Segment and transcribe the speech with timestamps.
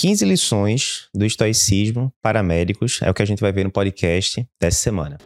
[0.00, 4.48] 15 lições do estoicismo para médicos é o que a gente vai ver no podcast
[4.60, 5.18] dessa semana.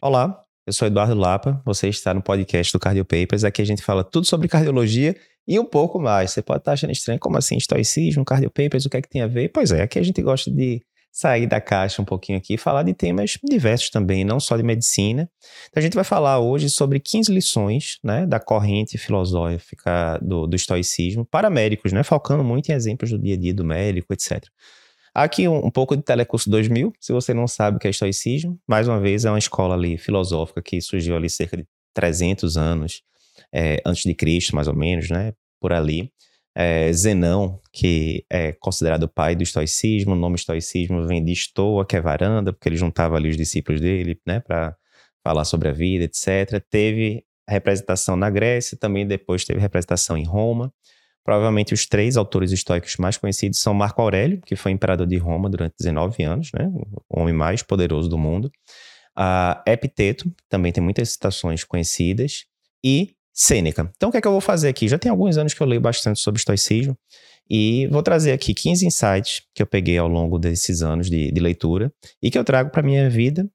[0.00, 3.42] Olá, eu sou Eduardo Lapa, você está no podcast do Cardio Papers.
[3.42, 6.30] Aqui a gente fala tudo sobre cardiologia e um pouco mais.
[6.30, 9.22] Você pode estar achando estranho, como assim, estoicismo, Cardio Papers, o que é que tem
[9.22, 9.48] a ver?
[9.48, 10.80] Pois é, aqui a gente gosta de
[11.16, 14.62] sair da caixa um pouquinho aqui e falar de temas diversos também, não só de
[14.62, 15.30] medicina.
[15.70, 20.54] Então a gente vai falar hoje sobre 15 lições né, da corrente filosófica do, do
[20.54, 24.44] estoicismo para médicos, né, focando muito em exemplos do dia a dia do médico, etc.
[25.14, 28.60] Aqui um, um, pouco de Telecurso 2000, se você não sabe o que é estoicismo,
[28.68, 33.00] mais uma vez é uma escola ali filosófica que surgiu ali cerca de 300 anos
[33.50, 36.12] é, antes de Cristo, mais ou menos, né, por ali
[36.58, 41.84] é, Zenão, que é considerado o pai do estoicismo, o nome estoicismo vem de estoa,
[41.84, 44.74] que é varanda, porque ele juntava ali os discípulos dele, né, para
[45.22, 46.64] falar sobre a vida, etc.
[46.70, 50.72] Teve representação na Grécia, também depois teve representação em Roma.
[51.22, 55.50] Provavelmente os três autores estoicos mais conhecidos são Marco Aurélio, que foi imperador de Roma
[55.50, 56.70] durante 19 anos, né,
[57.10, 58.50] o homem mais poderoso do mundo.
[59.18, 62.46] Uh, Epiteto, também tem muitas citações conhecidas,
[62.82, 63.92] e Sêneca.
[63.94, 64.88] Então, o que é que eu vou fazer aqui?
[64.88, 66.96] Já tem alguns anos que eu leio bastante sobre estoicismo
[67.48, 71.40] e vou trazer aqui 15 insights que eu peguei ao longo desses anos de, de
[71.40, 73.46] leitura e que eu trago para minha vida,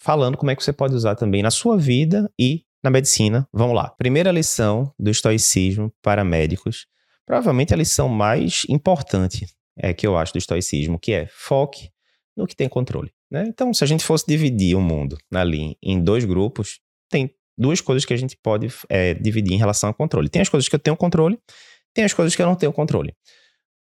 [0.00, 3.48] falando como é que você pode usar também na sua vida e na medicina.
[3.52, 3.90] Vamos lá.
[3.96, 6.86] Primeira lição do estoicismo para médicos,
[7.24, 9.46] provavelmente a lição mais importante
[9.78, 11.88] é que eu acho do estoicismo, que é foque
[12.36, 13.12] no que tem controle.
[13.30, 13.44] Né?
[13.46, 18.04] Então, se a gente fosse dividir o mundo ali em dois grupos, tem duas coisas
[18.04, 20.28] que a gente pode é, dividir em relação ao controle.
[20.28, 21.38] Tem as coisas que eu tenho controle,
[21.92, 23.14] tem as coisas que eu não tenho controle.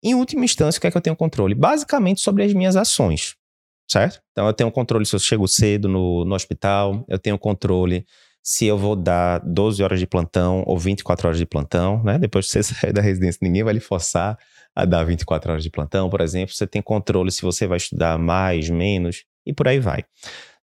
[0.02, 1.54] Em última instância, o que é que eu tenho controle?
[1.54, 3.34] Basicamente sobre as minhas ações,
[3.90, 4.20] certo?
[4.32, 8.06] Então eu tenho controle se eu chego cedo no, no hospital, eu tenho controle
[8.42, 12.18] se eu vou dar 12 horas de plantão ou 24 horas de plantão, né?
[12.18, 14.38] Depois que você sair da residência, ninguém vai lhe forçar
[14.74, 16.54] a dar 24 horas de plantão, por exemplo.
[16.54, 20.04] Você tem controle se você vai estudar mais, menos e por aí vai.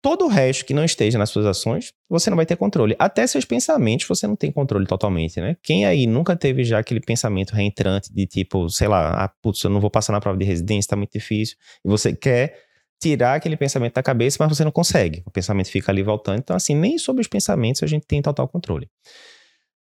[0.02, 2.96] Todo o resto que não esteja nas suas ações, você não vai ter controle.
[2.98, 5.56] Até seus pensamentos você não tem controle totalmente, né?
[5.62, 9.68] Quem aí nunca teve já aquele pensamento reentrante de tipo, sei lá, ah, putz, eu
[9.68, 11.56] não vou passar na prova de residência, tá muito difícil.
[11.84, 12.56] E você quer
[12.98, 15.22] tirar aquele pensamento da cabeça, mas você não consegue.
[15.26, 16.38] O pensamento fica ali voltando.
[16.38, 18.88] Então, assim, nem sobre os pensamentos a gente tem total controle.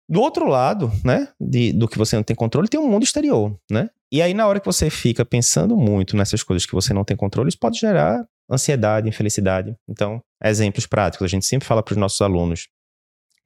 [0.08, 3.54] Do outro lado, né, de, do que você não tem controle, tem um mundo exterior,
[3.70, 3.90] né?
[4.10, 7.14] E aí, na hora que você fica pensando muito nessas coisas que você não tem
[7.14, 9.76] controle, isso pode gerar ansiedade, infelicidade.
[9.88, 11.24] Então, exemplos práticos.
[11.24, 12.68] A gente sempre fala para os nossos alunos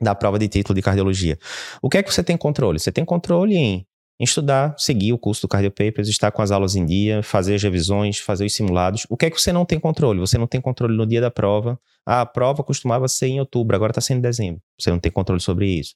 [0.00, 1.38] da prova de título de cardiologia.
[1.80, 2.78] O que é que você tem controle?
[2.78, 3.86] Você tem controle em,
[4.24, 7.62] estudar, seguir o curso do Cardio Papers, estar com as aulas em dia, fazer as
[7.62, 9.06] revisões, fazer os simulados.
[9.08, 10.20] O que é que você não tem controle?
[10.20, 11.78] Você não tem controle no dia da prova.
[12.06, 14.60] Ah, a prova costumava ser em outubro, agora está sendo em dezembro.
[14.78, 15.94] Você não tem controle sobre isso.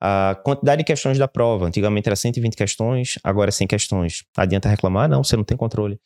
[0.00, 4.24] A quantidade de questões da prova, antigamente era 120 questões, agora é 100 questões.
[4.36, 5.08] Adianta reclamar?
[5.08, 6.00] Não, você não tem controle.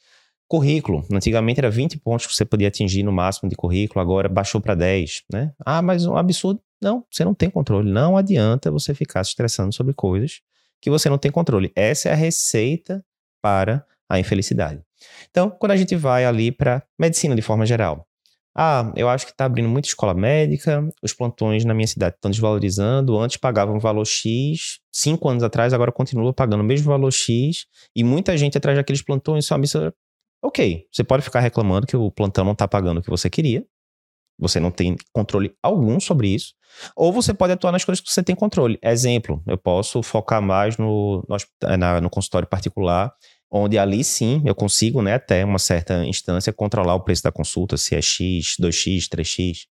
[0.52, 1.02] Currículo.
[1.10, 4.74] Antigamente era 20 pontos que você podia atingir no máximo de currículo, agora baixou para
[4.74, 5.50] 10, né?
[5.64, 6.60] Ah, mas um absurdo.
[6.78, 7.90] Não, você não tem controle.
[7.90, 10.42] Não adianta você ficar se estressando sobre coisas
[10.78, 11.72] que você não tem controle.
[11.74, 13.02] Essa é a receita
[13.40, 14.82] para a infelicidade.
[15.30, 18.06] Então, quando a gente vai ali para medicina de forma geral,
[18.54, 22.30] ah, eu acho que está abrindo muita escola médica, os plantões na minha cidade estão
[22.30, 23.18] desvalorizando.
[23.18, 27.64] Antes pagavam valor X, cinco anos atrás, agora continua pagando o mesmo valor X,
[27.96, 29.56] e muita gente atrás daqueles plantões só
[30.42, 33.64] Ok, você pode ficar reclamando que o plantão não está pagando o que você queria,
[34.38, 36.54] você não tem controle algum sobre isso,
[36.96, 38.78] ou você pode atuar nas coisas que você tem controle.
[38.82, 43.12] Exemplo, eu posso focar mais no, no, na, no consultório particular,
[43.48, 47.76] onde ali sim eu consigo, né, até uma certa instância, controlar o preço da consulta,
[47.76, 49.66] se é X, 2X, 3X.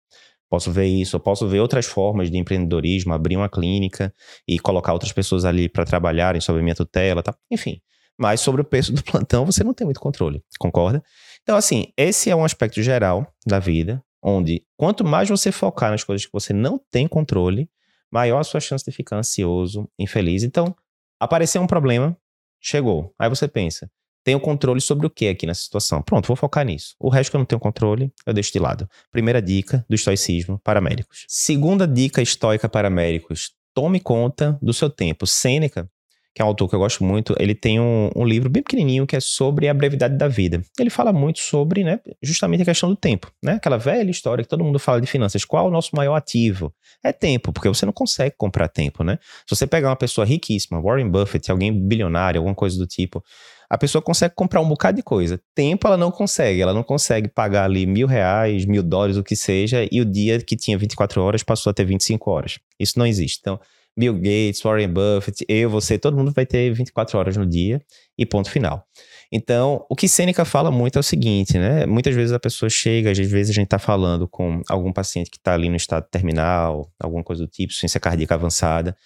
[0.48, 4.12] Posso ver isso, eu posso ver outras formas de empreendedorismo, abrir uma clínica
[4.46, 7.34] e colocar outras pessoas ali para trabalharem sob minha tutela, tá?
[7.50, 7.80] Enfim,
[8.20, 11.02] mas sobre o preço do plantão você não tem muito controle, concorda?
[11.42, 16.04] Então, assim, esse é um aspecto geral da vida, onde quanto mais você focar nas
[16.04, 17.70] coisas que você não tem controle,
[18.12, 20.42] maior a sua chance de ficar ansioso, infeliz.
[20.42, 20.76] Então,
[21.18, 22.14] apareceu um problema,
[22.60, 23.14] chegou.
[23.18, 23.90] Aí você pensa,
[24.22, 26.02] tenho controle sobre o que aqui nessa situação?
[26.02, 26.94] Pronto, vou focar nisso.
[27.00, 28.86] O resto que eu não tenho controle, eu deixo de lado.
[29.10, 31.24] Primeira dica do estoicismo para médicos.
[31.26, 35.26] Segunda dica estoica para médicos: tome conta do seu tempo.
[35.26, 35.90] Sêneca
[36.34, 39.06] que é um autor que eu gosto muito, ele tem um, um, livro bem pequenininho
[39.06, 40.62] que é sobre a brevidade da vida.
[40.78, 43.54] Ele fala muito sobre, né, justamente a questão do tempo, né?
[43.54, 45.44] Aquela velha história que todo mundo fala de finanças.
[45.44, 46.72] Qual o nosso maior ativo?
[47.02, 49.18] É tempo, porque você não consegue comprar tempo, né?
[49.46, 53.22] Se você pegar uma pessoa riquíssima, Warren Buffett, alguém bilionário, alguma coisa do tipo,
[53.68, 55.40] a pessoa consegue comprar um bocado de coisa.
[55.54, 59.36] Tempo ela não consegue, ela não consegue pagar ali mil reais, mil dólares, o que
[59.36, 62.58] seja, e o dia que tinha 24 horas passou a ter 25 horas.
[62.78, 63.38] Isso não existe.
[63.40, 63.60] Então,
[64.00, 67.82] Bill Gates, Warren Buffett, eu, você, todo mundo vai ter 24 horas no dia
[68.16, 68.82] e ponto final.
[69.30, 71.84] Então, o que Sêneca fala muito é o seguinte, né?
[71.84, 75.36] Muitas vezes a pessoa chega, às vezes a gente está falando com algum paciente que
[75.36, 78.96] está ali no estado terminal, alguma coisa do tipo, ciência cardíaca avançada,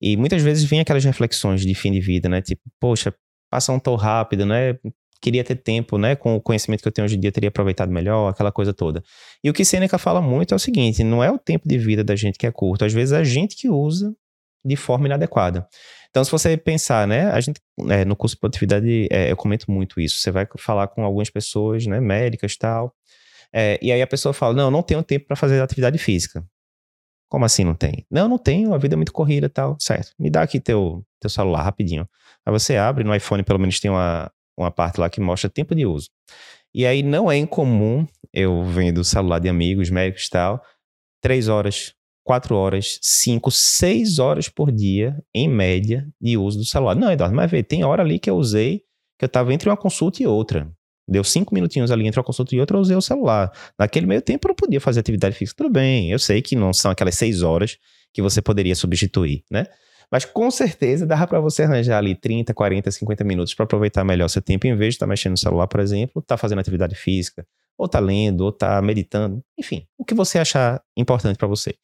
[0.00, 2.40] e muitas vezes vem aquelas reflexões de fim de vida, né?
[2.40, 3.12] Tipo, poxa,
[3.50, 4.78] passa um tão rápido, né?
[5.20, 6.14] Queria ter tempo, né?
[6.14, 9.02] Com o conhecimento que eu tenho hoje em dia, teria aproveitado melhor, aquela coisa toda.
[9.42, 12.04] E o que Sêneca fala muito é o seguinte: não é o tempo de vida
[12.04, 14.14] da gente que é curto, às vezes é a gente que usa
[14.66, 15.66] de forma inadequada.
[16.10, 19.70] Então, se você pensar, né, a gente, é, no curso de produtividade, é, eu comento
[19.70, 20.18] muito isso.
[20.18, 22.94] Você vai falar com algumas pessoas, né, médicas tal,
[23.52, 26.44] é, e aí a pessoa fala, não, não tenho tempo para fazer atividade física.
[27.28, 28.06] Como assim não tem?
[28.10, 29.76] Não, não tenho, a vida é muito corrida tal.
[29.80, 32.08] Certo, me dá aqui teu, teu celular rapidinho.
[32.44, 35.74] Aí você abre, no iPhone pelo menos tem uma, uma parte lá que mostra tempo
[35.74, 36.08] de uso.
[36.74, 40.62] E aí não é incomum, eu vendo o celular de amigos, médicos e tal,
[41.20, 41.94] três horas,
[42.26, 46.96] quatro horas, cinco, seis horas por dia, em média, de uso do celular.
[46.96, 48.82] Não, Eduardo, mas vê, tem hora ali que eu usei,
[49.16, 50.68] que eu estava entre uma consulta e outra.
[51.08, 53.52] Deu cinco minutinhos ali entre uma consulta e outra, eu usei o celular.
[53.78, 55.62] Naquele meio tempo eu não podia fazer atividade física.
[55.62, 57.78] Tudo bem, eu sei que não são aquelas seis horas
[58.12, 59.66] que você poderia substituir, né?
[60.10, 64.26] Mas com certeza dá para você arranjar ali 30, 40, 50 minutos para aproveitar melhor
[64.26, 66.58] seu tempo, em vez de estar tá mexendo no celular, por exemplo, estar tá fazendo
[66.58, 67.46] atividade física,
[67.78, 71.74] ou tá lendo, ou tá meditando, enfim, o que você achar importante para você.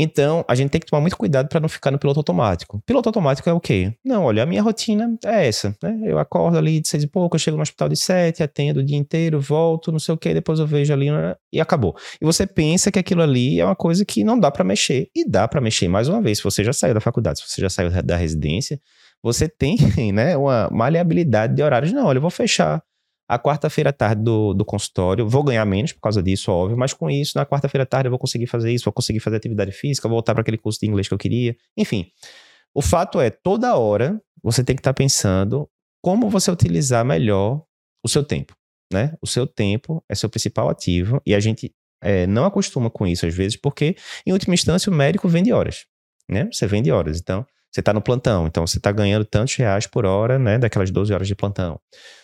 [0.00, 2.80] Então, a gente tem que tomar muito cuidado para não ficar no piloto automático.
[2.86, 3.92] Piloto automático é o quê?
[4.04, 5.98] Não, olha, a minha rotina é essa, né?
[6.04, 8.84] Eu acordo ali de seis e pouco, eu chego no hospital de sete, atendo o
[8.84, 11.34] dia inteiro, volto, não sei o quê, depois eu vejo ali né?
[11.52, 11.96] e acabou.
[12.20, 15.08] E você pensa que aquilo ali é uma coisa que não dá para mexer.
[15.16, 17.60] E dá para mexer, mais uma vez, se você já saiu da faculdade, se você
[17.60, 18.80] já saiu da residência,
[19.20, 19.76] você tem,
[20.14, 21.92] né, uma maleabilidade de horários.
[21.92, 22.80] Não, olha, eu vou fechar
[23.28, 25.28] a quarta-feira à tarde do, do consultório.
[25.28, 28.10] Vou ganhar menos por causa disso, óbvio, mas com isso, na quarta-feira à tarde eu
[28.10, 31.06] vou conseguir fazer isso, vou conseguir fazer atividade física, voltar para aquele curso de inglês
[31.06, 31.54] que eu queria.
[31.76, 32.10] Enfim,
[32.74, 35.68] o fato é, toda hora você tem que estar tá pensando
[36.02, 37.62] como você utilizar melhor
[38.02, 38.54] o seu tempo.
[38.90, 39.14] Né?
[39.20, 43.26] O seu tempo é seu principal ativo e a gente é, não acostuma com isso
[43.26, 43.96] às vezes, porque,
[44.26, 45.84] em última instância, o médico vende horas.
[46.28, 46.48] Né?
[46.50, 47.20] Você vende horas.
[47.20, 50.58] Então, você está no plantão, então você está ganhando tantos reais por hora, né?
[50.58, 51.78] Daquelas 12 horas de plantão.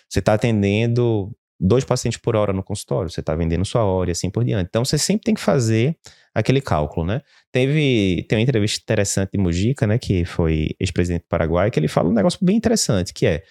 [0.08, 1.30] Você está atendendo
[1.60, 4.68] dois pacientes por hora no consultório, você está vendendo sua hora e assim por diante.
[4.68, 5.96] Então você sempre tem que fazer
[6.34, 7.22] aquele cálculo, né?
[7.52, 11.88] Teve tem uma entrevista interessante de Mujica, né, que foi ex-presidente do Paraguai, que ele
[11.88, 13.42] fala um negócio bem interessante, que é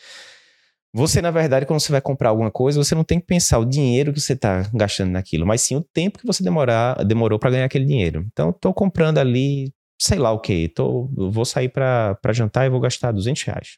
[0.95, 3.65] você, na verdade, quando você vai comprar alguma coisa, você não tem que pensar o
[3.65, 7.49] dinheiro que você está gastando naquilo, mas sim o tempo que você demorar, demorou para
[7.49, 8.23] ganhar aquele dinheiro.
[8.31, 9.73] Então, estou comprando ali,
[10.03, 13.77] sei lá o que, tô, vou sair para jantar e vou gastar 200 reais.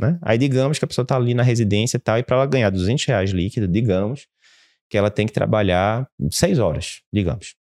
[0.00, 0.18] Né?
[0.22, 2.70] Aí digamos que a pessoa está ali na residência e tal, e para ela ganhar
[2.70, 4.26] 200 reais líquido, digamos
[4.88, 7.56] que ela tem que trabalhar 6 horas, digamos.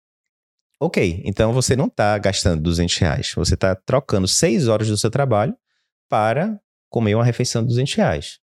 [0.79, 5.11] Ok, então você não está gastando 200 reais, você está trocando 6 horas do seu
[5.11, 5.53] trabalho
[6.07, 6.57] para
[6.89, 8.39] comer uma refeição de 200 reais.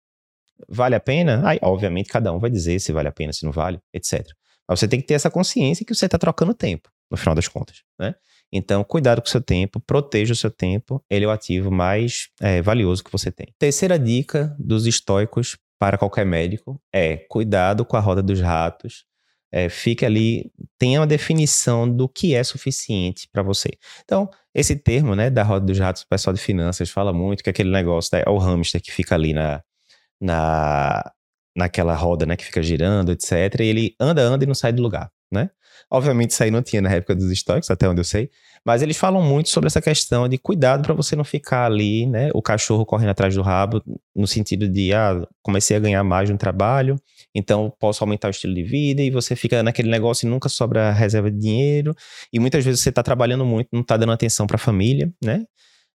[0.68, 1.48] Vale a pena?
[1.48, 4.26] Aí, obviamente, cada um vai dizer se vale a pena, se não vale, etc.
[4.68, 7.48] Mas você tem que ter essa consciência que você está trocando tempo, no final das
[7.48, 8.16] contas, né?
[8.56, 12.30] Então, cuidado com o seu tempo, proteja o seu tempo, ele é o ativo mais
[12.40, 13.48] é, valioso que você tem.
[13.58, 19.06] Terceira dica dos estoicos para qualquer médico é cuidado com a roda dos ratos.
[19.52, 23.70] É, fique ali, tenha uma definição do que é suficiente para você.
[24.04, 27.50] Então, esse termo, né, da roda dos ratos, o pessoal de finanças fala muito que
[27.50, 29.64] é aquele negócio, né, é o hamster que fica ali na,
[30.22, 31.12] na,
[31.56, 33.32] naquela roda, né, que fica girando, etc.
[33.60, 35.50] E ele anda, anda e não sai do lugar, né?
[35.90, 38.30] Obviamente, isso aí não tinha na época dos estoques, até onde eu sei.
[38.66, 42.30] Mas eles falam muito sobre essa questão de cuidado para você não ficar ali, né?
[42.34, 43.82] O cachorro correndo atrás do rabo,
[44.16, 46.96] no sentido de, ah, comecei a ganhar mais no trabalho,
[47.36, 50.92] então posso aumentar o estilo de vida, e você fica naquele negócio e nunca sobra
[50.92, 51.94] reserva de dinheiro.
[52.32, 55.44] E muitas vezes você está trabalhando muito, não está dando atenção para a família, né?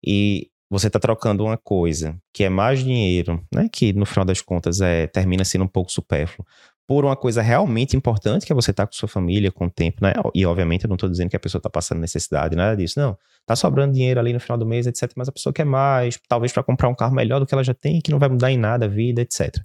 [0.05, 3.69] E você está trocando uma coisa que é mais dinheiro, né?
[3.71, 6.45] Que no final das contas é termina sendo um pouco supérfluo,
[6.87, 9.69] por uma coisa realmente importante, que é você estar tá com sua família, com o
[9.69, 10.13] tempo, né?
[10.33, 12.99] E obviamente eu não estou dizendo que a pessoa está passando necessidade, nada disso.
[12.99, 13.17] Não.
[13.45, 15.11] Tá sobrando dinheiro ali no final do mês, etc.
[15.15, 17.73] Mas a pessoa quer mais, talvez para comprar um carro melhor do que ela já
[17.73, 19.55] tem, que não vai mudar em nada a vida, etc.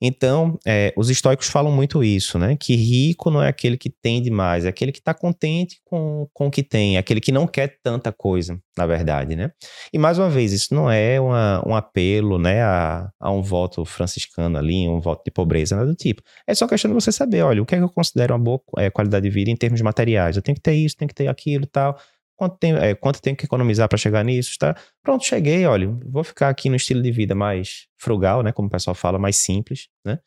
[0.00, 2.56] Então, é, os estoicos falam muito isso, né?
[2.58, 6.48] Que rico não é aquele que tem demais, é aquele que está contente com, com
[6.48, 9.50] o que tem, é aquele que não quer tanta coisa, na verdade, né?
[9.92, 13.84] E mais uma vez, isso não é uma, um apelo, né, a, a um voto
[13.84, 16.22] franciscano ali, um voto de pobreza, nada do tipo.
[16.46, 18.60] É só questão de você saber, olha, o que é que eu considero uma boa
[18.78, 20.36] é, qualidade de vida em termos materiais?
[20.36, 21.96] Eu tenho que ter isso, tenho que ter aquilo tal
[22.36, 24.76] quanto, tem, é, quanto tenho que economizar para chegar nisso, tá?
[25.02, 28.70] Pronto, cheguei, olha, vou ficar aqui no estilo de vida mais frugal, né, como o
[28.70, 30.18] pessoal fala, mais simples, né?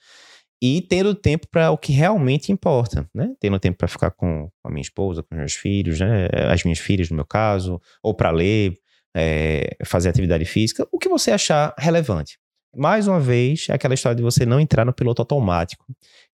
[0.61, 3.29] E tendo tempo para o que realmente importa, né?
[3.39, 6.27] Tendo tempo para ficar com a minha esposa, com os meus filhos, né?
[6.51, 8.75] As minhas filhas, no meu caso, ou para ler,
[9.15, 12.37] é, fazer atividade física, o que você achar relevante.
[12.75, 15.85] Mais uma vez, é aquela história de você não entrar no piloto automático.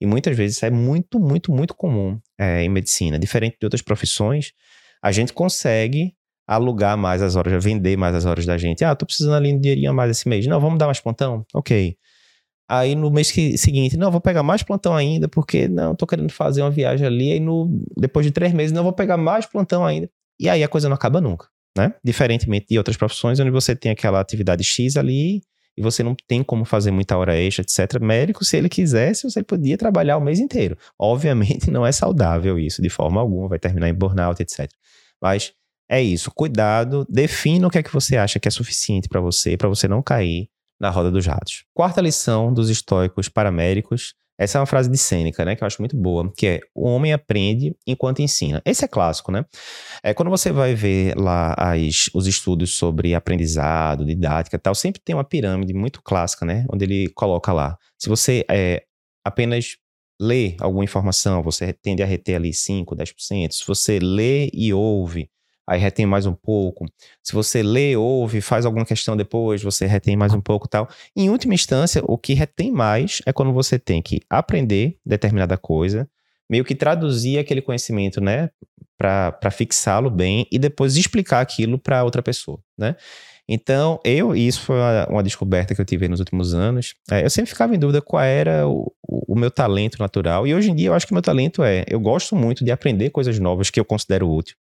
[0.02, 3.18] E muitas vezes isso é muito, muito, muito comum é, em medicina.
[3.18, 4.52] Diferente de outras profissões,
[5.02, 6.14] a gente consegue
[6.48, 8.84] alugar mais as horas, vender mais as horas da gente.
[8.84, 10.46] Ah, tô precisando ali de dinheirinho a mais esse mês.
[10.46, 11.46] Não, vamos dar mais plantão?
[11.54, 11.98] Ok.
[12.68, 16.32] Aí no mês que, seguinte, não, vou pegar mais plantão ainda, porque não, tô querendo
[16.32, 17.32] fazer uma viagem ali.
[17.32, 20.10] Aí no, depois de três meses, não, vou pegar mais plantão ainda.
[20.40, 21.48] E aí a coisa não acaba nunca,
[21.78, 21.94] né?
[22.04, 25.42] Diferentemente de outras profissões, onde você tem aquela atividade X ali
[25.78, 28.00] e você não tem como fazer muita hora extra, etc.
[28.00, 30.78] Médico, se ele quisesse, você podia trabalhar o mês inteiro.
[30.98, 34.70] Obviamente não é saudável isso, de forma alguma, vai terminar em burnout, etc.
[35.22, 35.54] Mas
[35.90, 39.56] é isso, cuidado, defina o que é que você acha que é suficiente para você,
[39.56, 41.66] para você não cair na roda dos ratos.
[41.74, 44.14] Quarta lição dos estoicos paraméricos.
[44.38, 46.88] Essa é uma frase de Sêneca, né, que eu acho muito boa, que é o
[46.88, 48.62] homem aprende enquanto ensina.
[48.66, 49.46] Esse é clássico, né?
[50.04, 55.16] É quando você vai ver lá as, os estudos sobre aprendizado, didática, tal, sempre tem
[55.16, 57.78] uma pirâmide muito clássica, né, onde ele coloca lá.
[57.98, 58.84] Se você é,
[59.24, 59.78] apenas
[60.20, 63.52] lê alguma informação, você tende a reter ali 5, 10%.
[63.52, 65.30] Se você lê e ouve,
[65.68, 66.86] aí retém mais um pouco.
[67.24, 70.88] Se você lê, ouve, faz alguma questão depois, você retém mais um pouco tal.
[71.16, 76.08] Em última instância, o que retém mais é quando você tem que aprender determinada coisa,
[76.50, 78.50] meio que traduzir aquele conhecimento, né,
[78.98, 82.96] para fixá-lo bem e depois explicar aquilo para outra pessoa, né?
[83.48, 87.24] Então, eu, e isso foi uma, uma, descoberta que eu tive nos últimos anos, é,
[87.24, 90.48] eu sempre ficava em dúvida qual era o, o, o, meu talento natural.
[90.48, 93.12] E hoje em dia eu acho que meu talento é, eu gosto muito de aprender
[93.12, 94.58] coisas novas que eu considero útil.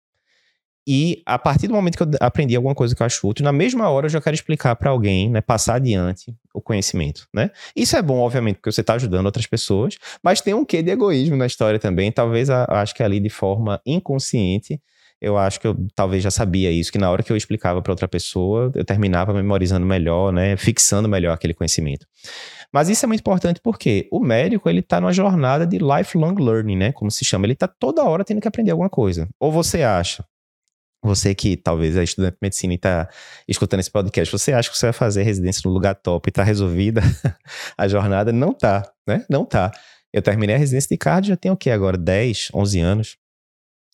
[0.87, 3.51] E a partir do momento que eu aprendi alguma coisa que eu acho útil, na
[3.51, 7.51] mesma hora eu já quero explicar para alguém, né, passar adiante o conhecimento, né?
[7.75, 10.89] Isso é bom, obviamente, porque você está ajudando outras pessoas, mas tem um quê de
[10.89, 12.11] egoísmo na história também.
[12.11, 14.81] Talvez acho que ali de forma inconsciente,
[15.21, 17.91] eu acho que eu talvez já sabia isso, que na hora que eu explicava para
[17.91, 22.07] outra pessoa, eu terminava memorizando melhor, né, fixando melhor aquele conhecimento.
[22.71, 26.77] Mas isso é muito importante porque o médico, ele está numa jornada de lifelong learning,
[26.77, 29.27] né, como se chama, ele está toda hora tendo que aprender alguma coisa.
[29.39, 30.23] Ou você acha
[31.01, 33.09] você que talvez é estudante de medicina e está
[33.47, 36.43] escutando esse podcast, você acha que você vai fazer residência no lugar top e está
[36.43, 37.01] resolvida
[37.77, 38.31] a jornada?
[38.31, 39.25] Não tá, né?
[39.29, 39.71] Não tá.
[40.11, 41.97] Eu terminei a residência de cardio já tem o quê agora?
[41.97, 43.17] 10, 11 anos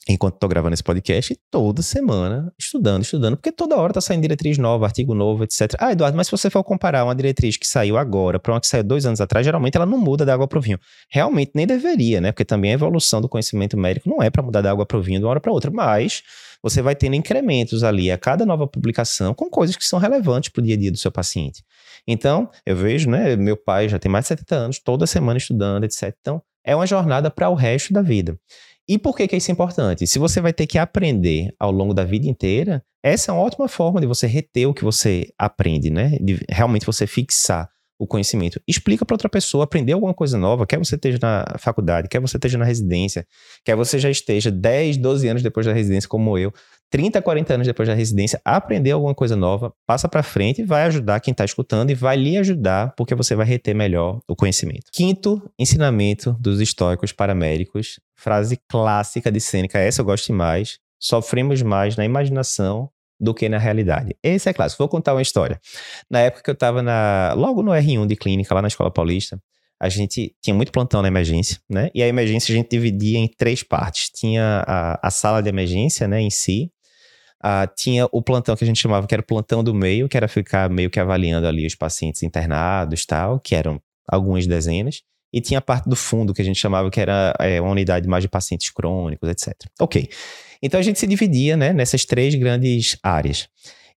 [0.08, 4.58] enquanto estou gravando esse podcast, toda semana estudando, estudando, porque toda hora está saindo diretriz
[4.58, 5.74] nova, artigo novo, etc.
[5.80, 8.68] Ah, Eduardo, mas se você for comparar uma diretriz que saiu agora para uma que
[8.68, 10.80] saiu dois anos atrás, geralmente ela não muda da água para o vinho.
[11.10, 12.32] Realmente nem deveria, né?
[12.32, 15.02] Porque também a evolução do conhecimento médico não é para mudar da água para o
[15.02, 16.22] vinho de uma hora para outra, mas
[16.66, 20.62] você vai tendo incrementos ali a cada nova publicação com coisas que são relevantes para
[20.62, 21.64] o dia a dia do seu paciente.
[22.08, 23.36] Então, eu vejo, né?
[23.36, 26.12] Meu pai já tem mais de 70 anos, toda semana estudando, etc.
[26.20, 28.36] Então, é uma jornada para o resto da vida.
[28.90, 30.08] E por que, que isso é importante?
[30.08, 33.68] Se você vai ter que aprender ao longo da vida inteira, essa é uma ótima
[33.68, 36.18] forma de você reter o que você aprende, né?
[36.20, 38.62] De realmente você fixar o conhecimento.
[38.68, 42.38] Explica para outra pessoa, aprender alguma coisa nova, quer você esteja na faculdade, quer você
[42.38, 43.26] esteja na residência,
[43.64, 46.54] quer você já esteja 10, 12 anos depois da residência, como eu,
[46.90, 51.20] 30, 40 anos depois da residência, aprender alguma coisa nova, passa para frente, vai ajudar
[51.20, 54.86] quem está escutando e vai lhe ajudar, porque você vai reter melhor o conhecimento.
[54.92, 61.96] Quinto ensinamento dos estoicos paramédicos, frase clássica de Sêneca, essa eu gosto mais, sofremos mais
[61.96, 62.90] na imaginação
[63.26, 64.16] do que na realidade.
[64.24, 64.82] Esse é clássico.
[64.82, 65.60] Vou contar uma história.
[66.10, 69.38] Na época que eu estava na, logo no R1 de clínica, lá na Escola Paulista,
[69.80, 71.90] a gente tinha muito plantão na emergência, né?
[71.94, 74.10] E a emergência a gente dividia em três partes.
[74.10, 76.72] Tinha a, a sala de emergência, né, em si,
[77.46, 80.18] Uh, tinha o plantão que a gente chamava que era o plantão do meio, que
[80.18, 85.04] era ficar meio que avaliando ali os pacientes internados tal, que eram algumas dezenas.
[85.32, 88.08] E tinha a parte do fundo que a gente chamava que era é, uma unidade
[88.08, 89.54] mais de pacientes crônicos, etc.
[89.80, 90.10] Ok.
[90.62, 93.48] Então a gente se dividia né, nessas três grandes áreas.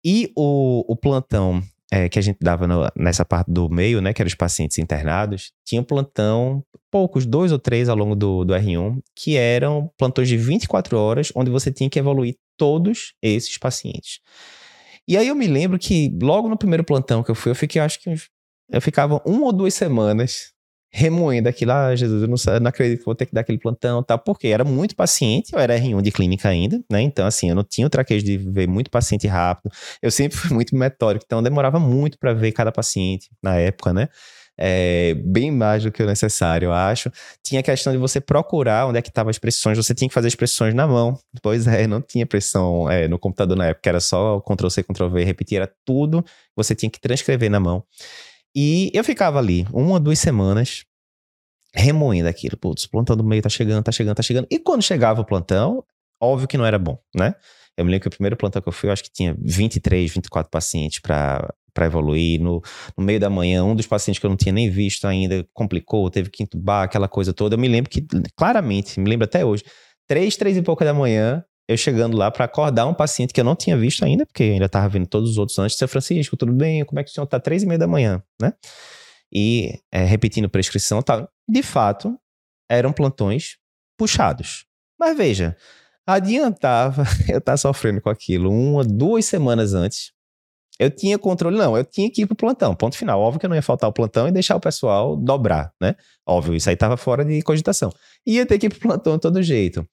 [0.04, 4.14] E o, o plantão é, que a gente dava no, nessa parte do meio, né,
[4.14, 8.44] que eram os pacientes internados, tinha um plantão, poucos, dois ou três ao longo do,
[8.44, 13.58] do R1, que eram plantões de 24 horas, onde você tinha que evoluir todos esses
[13.58, 14.20] pacientes.
[15.08, 17.82] E aí eu me lembro que logo no primeiro plantão que eu fui, eu fiquei,
[17.82, 18.10] acho que
[18.72, 20.55] eu ficava uma ou duas semanas
[20.98, 24.02] remoendo aquilo, ah, Jesus, eu não, não acredito que vou ter que dar aquele plantão
[24.02, 27.02] tal, porque era muito paciente, eu era R1 de clínica ainda, né?
[27.02, 30.52] Então, assim, eu não tinha o traquejo de ver muito paciente rápido, eu sempre fui
[30.56, 34.08] muito metódico, então demorava muito para ver cada paciente na época, né?
[34.58, 37.12] É, bem mais do que o necessário, eu acho.
[37.44, 40.14] Tinha a questão de você procurar onde é que estavam as pressões, você tinha que
[40.14, 41.20] fazer as pressões na mão.
[41.44, 45.58] Pois é, não tinha pressão é, no computador na época, era só Ctrl-C, Ctrl-V, repetir,
[45.58, 46.24] era tudo,
[46.56, 47.84] você tinha que transcrever na mão.
[48.56, 50.86] E eu ficava ali uma, duas semanas
[51.74, 52.58] remoendo aquilo.
[52.58, 54.48] Putz, o plantão do meio tá chegando, tá chegando, tá chegando.
[54.50, 55.84] E quando chegava o plantão,
[56.22, 57.36] óbvio que não era bom, né?
[57.78, 60.12] Eu me lembro que o primeiro plantão que eu fui, eu acho que tinha 23,
[60.12, 62.42] 24 pacientes para para evoluir.
[62.42, 62.62] No,
[62.98, 66.10] no, meio da manhã, um dos pacientes que eu não tinha nem visto ainda complicou,
[66.10, 67.56] teve que entubar, aquela coisa toda.
[67.56, 69.64] Eu me lembro que, claramente, me lembro até hoje,
[70.08, 73.44] três, três e pouca da manhã, eu chegando lá para acordar um paciente que eu
[73.44, 75.78] não tinha visto ainda, porque ainda estava vendo todos os outros antes.
[75.78, 76.86] Seu Francisco, tudo bem?
[76.86, 77.40] Como é que o senhor está?
[77.40, 78.54] Três e meia da manhã, né?
[79.34, 81.28] E é, repetindo prescrição tal.
[81.48, 82.18] De fato,
[82.70, 83.58] eram plantões
[83.98, 84.66] puxados.
[85.00, 85.58] Mas veja,
[86.06, 90.14] adiantava eu estar sofrendo com aquilo uma, duas semanas antes.
[90.78, 93.22] Eu tinha controle, não, eu tinha que ir pro plantão, ponto final.
[93.22, 95.96] Óbvio que eu não ia faltar o plantão e deixar o pessoal dobrar, né?
[96.28, 97.90] Óbvio, isso aí estava fora de cogitação.
[98.28, 99.88] Ia ter que ir pro plantão de todo jeito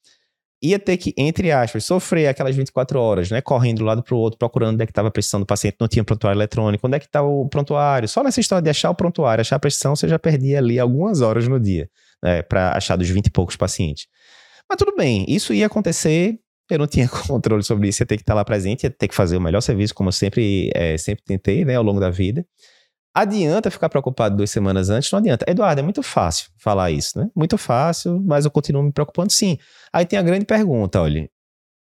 [0.63, 3.41] ia ter que, entre aspas, sofrer aquelas 24 horas, né?
[3.41, 5.47] Correndo de um lado para o outro, procurando onde é que estava a prescrição do
[5.47, 8.09] paciente, não tinha prontuário eletrônico, onde é que está o prontuário.
[8.09, 11.21] Só nessa história de achar o prontuário, achar a prescrição, você já perdia ali algumas
[11.21, 11.89] horas no dia,
[12.23, 12.43] né?
[12.43, 14.07] Para achar dos 20 e poucos pacientes.
[14.69, 16.39] Mas tudo bem, isso ia acontecer,
[16.71, 19.15] eu não tinha controle sobre isso, ia ter que estar lá presente, ia ter que
[19.15, 22.47] fazer o melhor serviço, como eu sempre, é, sempre tentei, né, ao longo da vida.
[23.15, 25.11] Adianta ficar preocupado duas semanas antes?
[25.13, 25.45] Não adianta.
[25.49, 27.31] Eduardo, é muito fácil falar isso, né?
[27.37, 29.59] Muito fácil, mas eu continuo me preocupando sim.
[29.93, 31.29] Aí tem a grande pergunta, olha.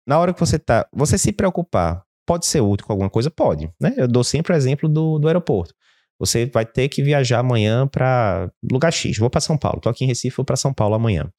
[0.07, 0.87] Na hora que você tá.
[0.93, 3.31] Você se preocupar pode ser útil com alguma coisa?
[3.31, 3.95] Pode, né?
[3.97, 5.75] Eu dou sempre o exemplo do, do aeroporto.
[6.19, 9.19] Você vai ter que viajar amanhã para lugar X.
[9.19, 9.81] Vou para São Paulo.
[9.81, 11.31] Tô aqui em Recife, vou para São Paulo amanhã.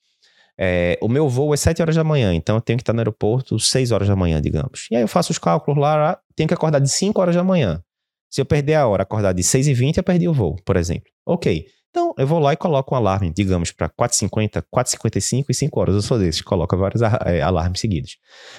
[0.59, 2.99] É, o meu voo é 7 horas da manhã, então eu tenho que estar no
[2.99, 4.87] aeroporto 6 horas da manhã, digamos.
[4.89, 7.81] E aí eu faço os cálculos lá, tenho que acordar de 5 horas da manhã.
[8.29, 10.75] Se eu perder a hora, acordar de 6 e 20 eu perdi o voo, por
[10.75, 11.09] exemplo.
[11.25, 11.65] Ok.
[11.89, 15.95] Então, eu vou lá e coloco um alarme, digamos, para 4h50, 4h55 e 5 horas.
[15.95, 18.17] Eu sou desses, coloca vários é, alarmes seguidos.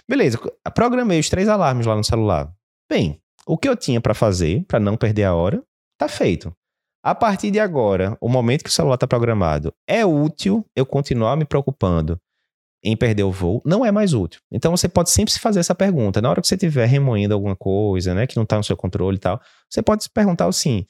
[0.09, 0.39] Beleza,
[0.75, 2.51] programei os três alarmes lá no celular.
[2.91, 5.63] Bem, o que eu tinha para fazer, para não perder a hora,
[5.97, 6.53] tá feito.
[7.03, 11.37] A partir de agora, o momento que o celular está programado, é útil eu continuar
[11.37, 12.19] me preocupando
[12.83, 14.41] em perder o voo, não é mais útil.
[14.53, 16.21] Então você pode sempre se fazer essa pergunta.
[16.21, 19.17] Na hora que você estiver remoendo alguma coisa, né, que não está no seu controle
[19.17, 20.87] e tal, você pode se perguntar assim: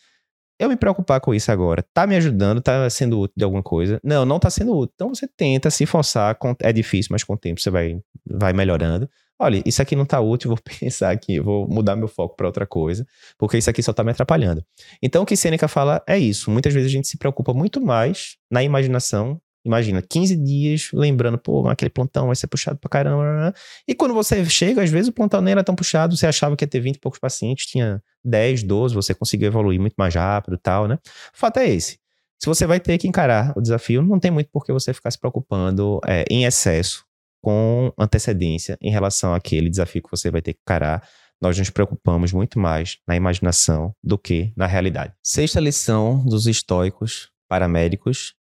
[0.58, 4.00] eu me preocupar com isso agora, tá me ajudando, tá sendo útil de alguma coisa?
[4.02, 4.92] Não, não tá sendo útil.
[4.94, 9.08] Então você tenta se forçar, é difícil, mas com o tempo você vai, vai melhorando.
[9.40, 12.66] Olha, isso aqui não tá útil, vou pensar aqui, vou mudar meu foco para outra
[12.66, 13.06] coisa,
[13.38, 14.64] porque isso aqui só tá me atrapalhando.
[15.00, 16.50] Então o que Sêneca fala é isso.
[16.50, 21.68] Muitas vezes a gente se preocupa muito mais na imaginação Imagina, 15 dias lembrando, pô,
[21.68, 23.52] aquele plantão vai ser puxado pra caramba.
[23.86, 26.64] E quando você chega, às vezes o plantão nem era tão puxado, você achava que
[26.64, 30.54] ia ter 20 e poucos pacientes, tinha 10, 12, você conseguiu evoluir muito mais rápido
[30.54, 30.98] e tal, né?
[31.34, 31.98] O fato é esse.
[32.40, 35.10] Se você vai ter que encarar o desafio, não tem muito por que você ficar
[35.10, 37.04] se preocupando é, em excesso
[37.42, 41.06] com antecedência em relação àquele desafio que você vai ter que encarar.
[41.40, 45.14] Nós nos preocupamos muito mais na imaginação do que na realidade.
[45.22, 48.34] Sexta lição dos estoicos paramédicos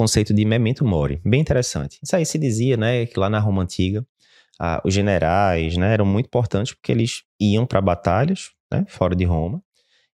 [0.00, 1.98] conceito de memento mori, bem interessante.
[2.02, 4.02] Isso aí se dizia, né, que lá na Roma antiga,
[4.58, 9.24] ah, os generais, né, eram muito importantes porque eles iam para batalhas, né, fora de
[9.26, 9.62] Roma,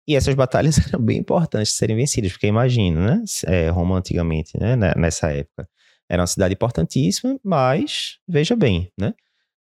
[0.09, 4.59] e essas batalhas eram bem importantes de serem vencidas, porque imagina, né, é, Roma antigamente,
[4.59, 5.69] né, nessa época,
[6.09, 9.15] era uma cidade importantíssima, mas veja bem, né,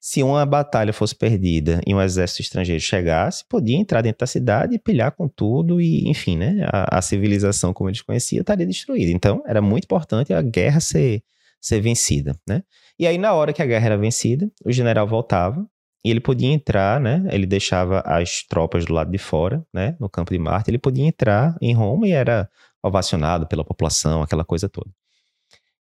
[0.04, 4.74] se uma batalha fosse perdida e um exército estrangeiro chegasse, podia entrar dentro da cidade
[4.74, 9.12] e pilhar com tudo e, enfim, né, a, a civilização como eles conheciam estaria destruída.
[9.12, 11.22] Então, era muito importante a guerra ser,
[11.62, 12.64] ser vencida, né?
[12.98, 15.64] E aí, na hora que a guerra era vencida, o general voltava
[16.04, 17.24] e ele podia entrar, né?
[17.32, 19.96] Ele deixava as tropas do lado de fora, né?
[20.00, 22.50] No campo de Marte, ele podia entrar em Roma e era
[22.84, 24.90] ovacionado pela população, aquela coisa toda.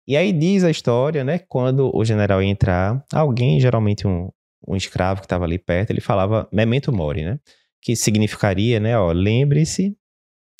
[0.07, 1.39] E aí diz a história, né?
[1.39, 4.29] Quando o general ia entrar, alguém, geralmente um,
[4.65, 7.39] um escravo que estava ali perto, ele falava memento mori, né?
[7.81, 8.97] Que significaria, né?
[8.97, 9.97] Ó, lembre-se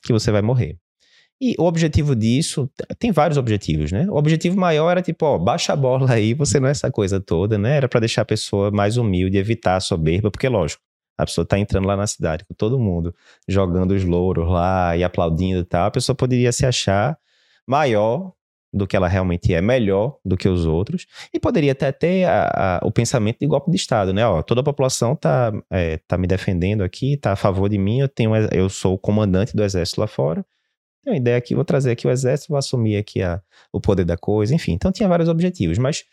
[0.04, 0.78] que você vai morrer.
[1.40, 4.08] E o objetivo disso, tem vários objetivos, né?
[4.10, 7.20] O objetivo maior era tipo, ó, baixa a bola aí, você não é essa coisa
[7.20, 7.78] toda, né?
[7.78, 10.82] Era para deixar a pessoa mais humilde, evitar a soberba, porque lógico,
[11.18, 13.14] a pessoa tá entrando lá na cidade com todo mundo
[13.48, 17.18] jogando os louros lá e aplaudindo e tal, a pessoa poderia se achar
[17.68, 18.34] maior
[18.74, 22.80] do que ela realmente é, melhor do que os outros, e poderia até ter a,
[22.82, 24.26] a, o pensamento de golpe de Estado, né?
[24.28, 28.00] Ó, toda a população tá, é, tá me defendendo aqui, tá a favor de mim,
[28.00, 30.46] eu, tenho, eu sou o comandante do exército lá fora,
[31.04, 34.06] tenho uma ideia aqui, vou trazer aqui o exército, vou assumir aqui a, o poder
[34.06, 34.74] da coisa, enfim.
[34.74, 36.04] Então tinha vários objetivos, mas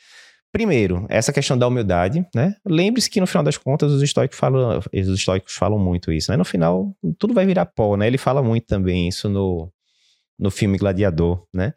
[0.54, 2.54] Primeiro, essa questão da humildade, né?
[2.64, 6.36] Lembre-se que no final das contas os estoicos falam, os estoicos falam muito isso, né?
[6.36, 8.06] No final tudo vai virar pó, né?
[8.06, 9.68] Ele fala muito também isso no,
[10.38, 11.74] no filme Gladiador, né?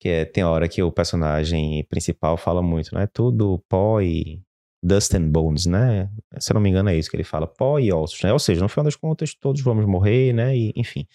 [0.00, 3.06] Que é, tem hora que o personagem principal fala muito, né?
[3.12, 4.40] Tudo pó e
[4.82, 6.08] dust and bones, né?
[6.38, 8.32] Se eu não me engano é isso que ele fala, pó e ossos, né?
[8.32, 10.56] Ou seja, no final das contas todos vamos morrer, né?
[10.56, 11.06] E, enfim.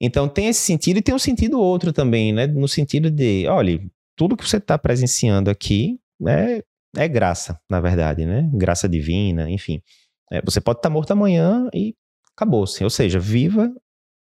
[0.00, 2.46] Então tem esse sentido e tem um sentido outro também, né?
[2.46, 3.80] No sentido de, olha,
[4.16, 6.60] tudo que você está presenciando aqui, né?
[6.96, 8.48] é graça, na verdade, né?
[8.52, 9.82] Graça divina, enfim.
[10.30, 11.94] É, você pode estar morto amanhã e
[12.34, 12.82] acabou-se.
[12.82, 13.70] Ou seja, viva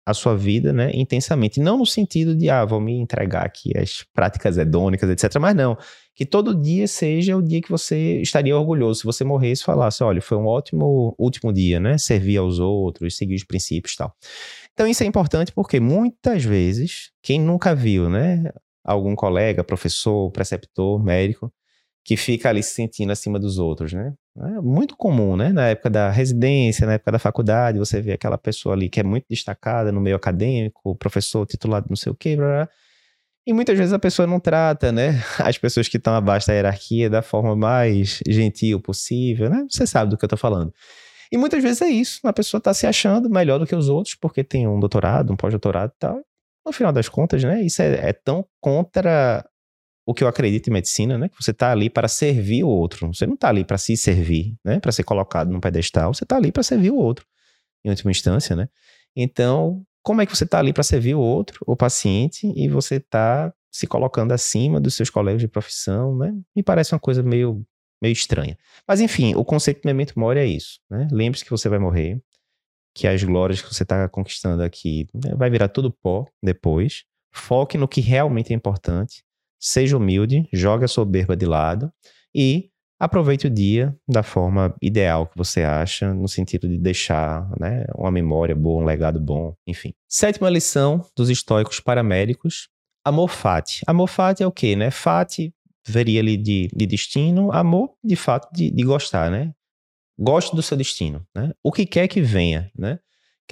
[0.06, 1.60] a sua vida, né, intensamente.
[1.60, 5.40] Não no sentido de, ah, vou me entregar aqui às práticas hedônicas, etc.
[5.40, 5.78] Mas não.
[6.14, 9.00] Que todo dia seja o dia que você estaria orgulhoso.
[9.00, 11.98] Se você morresse falasse, olha, foi um ótimo último dia, né?
[11.98, 14.14] Servir aos outros, seguir os princípios e tal.
[14.74, 18.52] Então isso é importante porque muitas vezes, quem nunca viu, né?
[18.84, 21.52] Algum colega, professor, preceptor, médico,
[22.04, 24.14] que fica ali se sentindo acima dos outros, né?
[24.36, 25.54] É muito comum, né?
[25.54, 29.04] Na época da residência, na época da faculdade, você vê aquela pessoa ali que é
[29.04, 32.70] muito destacada no meio acadêmico, professor titulado não sei o quê, blá, blá,
[33.46, 37.10] e muitas vezes a pessoa não trata, né, as pessoas que estão abaixo da hierarquia
[37.10, 39.66] da forma mais gentil possível, né?
[39.70, 40.74] Você sabe do que eu tô falando.
[41.32, 44.16] E muitas vezes é isso, a pessoa está se achando melhor do que os outros
[44.16, 46.22] porque tem um doutorado, um pós-doutorado e tal.
[46.66, 49.46] No final das contas, né, isso é, é tão contra
[50.06, 51.30] o que eu acredito em medicina, né?
[51.30, 53.08] Que você está ali para servir o outro.
[53.14, 54.80] Você não está ali para se servir, né?
[54.80, 56.14] Para ser colocado num pedestal.
[56.14, 57.26] Você está ali para servir o outro,
[57.84, 58.68] em última instância, né?
[59.16, 62.96] Então, como é que você está ali para servir o outro, o paciente, e você
[62.96, 66.34] está se colocando acima dos seus colegas de profissão, né?
[66.56, 67.66] Me parece uma coisa meio,
[68.02, 68.58] meio estranha.
[68.88, 71.08] Mas, enfim, o conceito de memento mori é isso, né?
[71.12, 72.22] Lembre-se que você vai morrer,
[72.94, 77.06] que as glórias que você está conquistando aqui né, vai virar tudo pó depois.
[77.32, 79.24] Foque no que realmente é importante
[79.64, 81.90] seja humilde, jogue a soberba de lado
[82.36, 87.86] e aproveite o dia da forma ideal que você acha, no sentido de deixar né,
[87.96, 89.94] uma memória boa, um legado bom, enfim.
[90.08, 92.68] Sétima lição dos estoicos paramédicos,
[93.06, 93.84] amor fati.
[93.88, 94.92] Amor fati é o quê, né?
[94.92, 95.54] Fati
[95.88, 99.54] veria ali de, de destino, amor de fato de, de gostar, né?
[100.20, 101.52] Goste do seu destino, né?
[101.64, 103.00] O que quer que venha, né?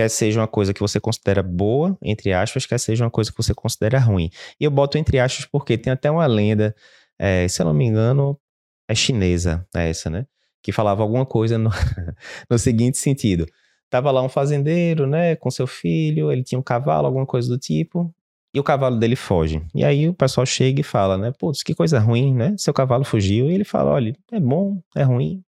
[0.01, 3.37] Quer seja uma coisa que você considera boa, entre aspas, quer seja uma coisa que
[3.37, 4.31] você considera ruim.
[4.59, 6.75] E eu boto entre aspas porque tem até uma lenda,
[7.19, 8.39] é, se eu não me engano,
[8.87, 10.25] é chinesa é essa, né?
[10.63, 11.69] Que falava alguma coisa no,
[12.49, 13.45] no seguinte sentido.
[13.89, 17.57] Tava lá um fazendeiro, né, com seu filho, ele tinha um cavalo, alguma coisa do
[17.57, 18.13] tipo,
[18.53, 19.61] e o cavalo dele foge.
[19.75, 22.55] E aí o pessoal chega e fala, né, putz, que coisa ruim, né?
[22.57, 23.49] Seu cavalo fugiu.
[23.51, 25.43] E ele fala, olha, é bom, é ruim,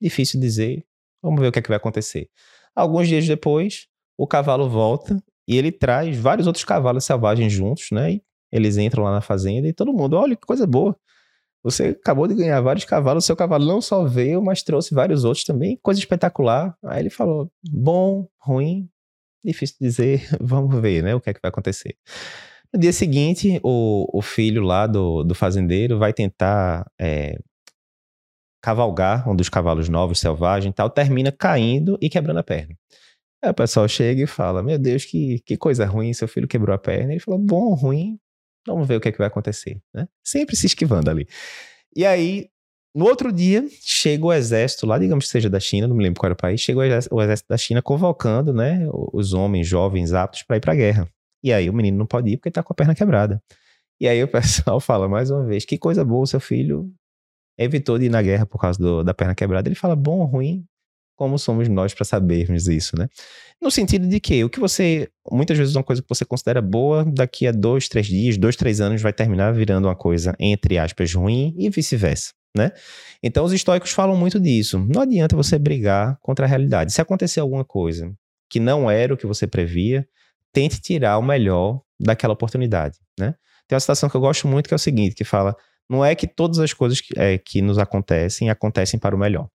[0.00, 0.84] difícil dizer,
[1.22, 2.28] vamos ver o que é que vai acontecer.
[2.74, 8.12] Alguns dias depois, o cavalo volta e ele traz vários outros cavalos selvagens juntos, né?
[8.12, 10.96] E eles entram lá na fazenda e todo mundo, olha que coisa boa.
[11.62, 15.44] Você acabou de ganhar vários cavalos, seu cavalo não só veio, mas trouxe vários outros
[15.44, 16.76] também, coisa espetacular.
[16.84, 18.88] Aí ele falou: bom, ruim,
[19.44, 21.14] difícil dizer, vamos ver, né?
[21.14, 21.96] O que é que vai acontecer.
[22.72, 27.38] No dia seguinte, o, o filho lá do, do fazendeiro vai tentar é,
[28.62, 32.76] cavalgar um dos cavalos novos, selvagem e tal, termina caindo e quebrando a perna.
[33.42, 36.74] Aí o pessoal chega e fala: Meu Deus, que, que coisa ruim, seu filho quebrou
[36.74, 37.12] a perna.
[37.12, 38.18] Ele falou: Bom, ruim,
[38.66, 39.80] vamos ver o que é que vai acontecer.
[39.94, 40.08] Né?
[40.24, 41.26] Sempre se esquivando ali.
[41.94, 42.48] E aí,
[42.94, 46.18] no outro dia, chega o exército lá, digamos que seja da China, não me lembro
[46.18, 46.82] qual era o país, chega o
[47.22, 51.08] exército, da China convocando né, os homens jovens aptos para ir para a guerra.
[51.42, 53.42] E aí o menino não pode ir porque está com a perna quebrada.
[54.00, 56.90] E aí o pessoal fala mais uma vez: Que coisa boa, seu filho
[57.58, 59.68] evitou de ir na guerra por causa do, da perna quebrada.
[59.68, 60.64] Ele fala bom ruim,
[61.16, 63.08] como somos nós para sabermos isso, né?
[63.60, 67.04] No sentido de que o que você, muitas vezes uma coisa que você considera boa,
[67.04, 71.12] daqui a dois, três dias, dois, três anos vai terminar virando uma coisa, entre aspas,
[71.14, 72.70] ruim e vice-versa, né?
[73.22, 74.78] Então os estoicos falam muito disso.
[74.92, 76.92] Não adianta você brigar contra a realidade.
[76.92, 78.12] Se acontecer alguma coisa
[78.48, 80.06] que não era o que você previa,
[80.52, 83.34] tente tirar o melhor daquela oportunidade, né?
[83.66, 85.56] Tem uma citação que eu gosto muito que é o seguinte, que fala
[85.88, 89.48] não é que todas as coisas que, é, que nos acontecem acontecem para o melhor.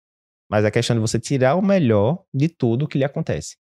[0.49, 3.57] Mas a questão de você tirar o melhor de tudo que lhe acontece.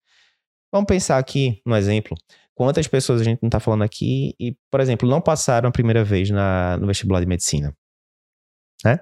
[0.71, 2.15] Vamos pensar aqui no exemplo.
[2.56, 6.04] Quantas pessoas a gente não está falando aqui e, por exemplo, não passaram a primeira
[6.04, 7.76] vez na, no vestibular de medicina?
[8.84, 9.00] Né?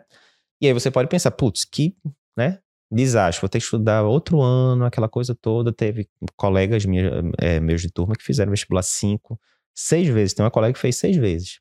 [0.61, 1.95] E aí você pode pensar, putz, que
[2.35, 2.59] né,
[2.91, 5.71] desastre, vou ter que estudar outro ano, aquela coisa toda.
[5.71, 9.39] Teve colegas minha, é, meus de turma que fizeram vestibular cinco,
[9.73, 10.33] seis vezes.
[10.33, 11.59] Tem uma colega que fez seis vezes.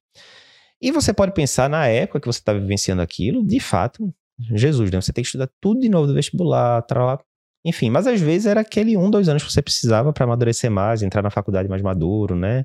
[0.80, 5.00] E você pode pensar na época que você está vivenciando aquilo, de fato, Jesus, né?
[5.00, 7.20] Você tem que estudar tudo de novo do vestibular, tralá.
[7.64, 11.02] Enfim, mas às vezes era aquele um, dois anos que você precisava para amadurecer mais,
[11.02, 12.64] entrar na faculdade mais maduro, né?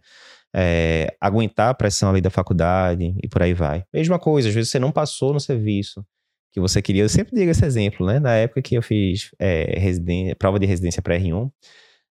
[0.54, 3.84] É, aguentar a pressão ali da faculdade e por aí vai.
[3.94, 6.04] Mesma coisa, às vezes você não passou no serviço
[6.52, 7.04] que você queria.
[7.04, 8.20] Eu sempre digo esse exemplo, né?
[8.20, 11.50] Na época que eu fiz é, prova de residência para R1,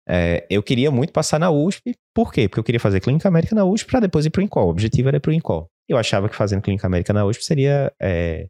[0.09, 1.95] é, eu queria muito passar na USP.
[2.15, 2.49] Por quê?
[2.49, 4.67] Porque eu queria fazer Clínica América na USP para depois ir para o INCOL.
[4.67, 5.71] O objetivo era para o INCOL.
[5.87, 8.47] Eu achava que fazendo Clínica América na USP seria, é,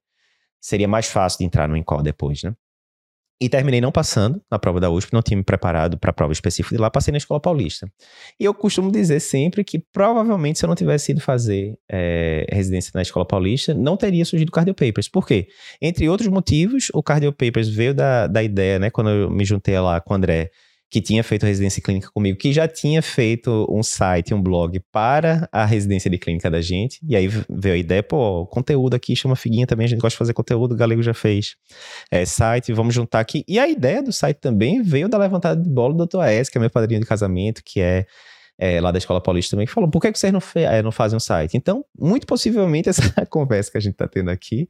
[0.61, 2.55] seria mais fácil de entrar no INCOL depois, né?
[3.41, 6.33] E terminei não passando na prova da USP, não tinha me preparado para a prova
[6.33, 7.89] específica de lá, passei na Escola Paulista.
[8.39, 12.91] E eu costumo dizer sempre que provavelmente se eu não tivesse ido fazer é, residência
[12.93, 15.09] na Escola Paulista, não teria surgido o Cardio Papers.
[15.09, 15.47] Por quê?
[15.81, 19.79] Entre outros motivos, o Cardio Papers veio da, da ideia, né, quando eu me juntei
[19.79, 20.51] lá com o André,
[20.91, 25.47] que tinha feito residência clínica comigo, que já tinha feito um site, um blog para
[25.53, 26.99] a residência de clínica da gente.
[27.07, 30.19] E aí veio a ideia, pô, conteúdo aqui chama Figuinha também, a gente gosta de
[30.19, 31.57] fazer conteúdo, o Galego já fez
[32.11, 33.45] é, site, vamos juntar aqui.
[33.47, 36.23] E a ideia do site também veio da levantada de bola do Dr.
[36.23, 38.07] S, que é meu padrinho de casamento, que é,
[38.59, 40.91] é lá da Escola Paulista também, que falou, por que, que vocês não, é, não
[40.91, 41.55] fazem um site?
[41.55, 44.67] Então, muito possivelmente essa conversa que a gente está tendo aqui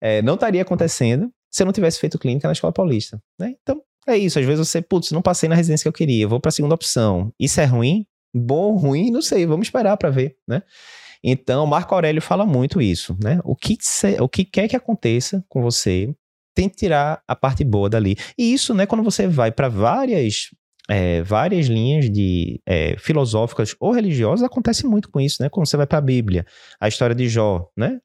[0.00, 3.54] é, não estaria acontecendo se eu não tivesse feito clínica na Escola Paulista, né?
[3.62, 6.40] Então, é isso, às vezes você, putz, não passei na residência que eu queria, vou
[6.40, 7.32] para a segunda opção.
[7.38, 8.06] Isso é ruim?
[8.34, 10.62] Bom, ruim, não sei, vamos esperar para ver, né?
[11.22, 13.40] Então, Marco Aurélio fala muito isso, né?
[13.44, 13.76] O que,
[14.20, 16.14] o que quer que aconteça com você,
[16.54, 18.16] tente tirar a parte boa dali.
[18.38, 20.48] E isso, né, quando você vai para várias
[20.88, 25.48] é, várias linhas de é, filosóficas ou religiosas acontece muito com isso, né?
[25.48, 26.44] Quando você vai para a Bíblia,
[26.80, 28.00] a história de Jó, né?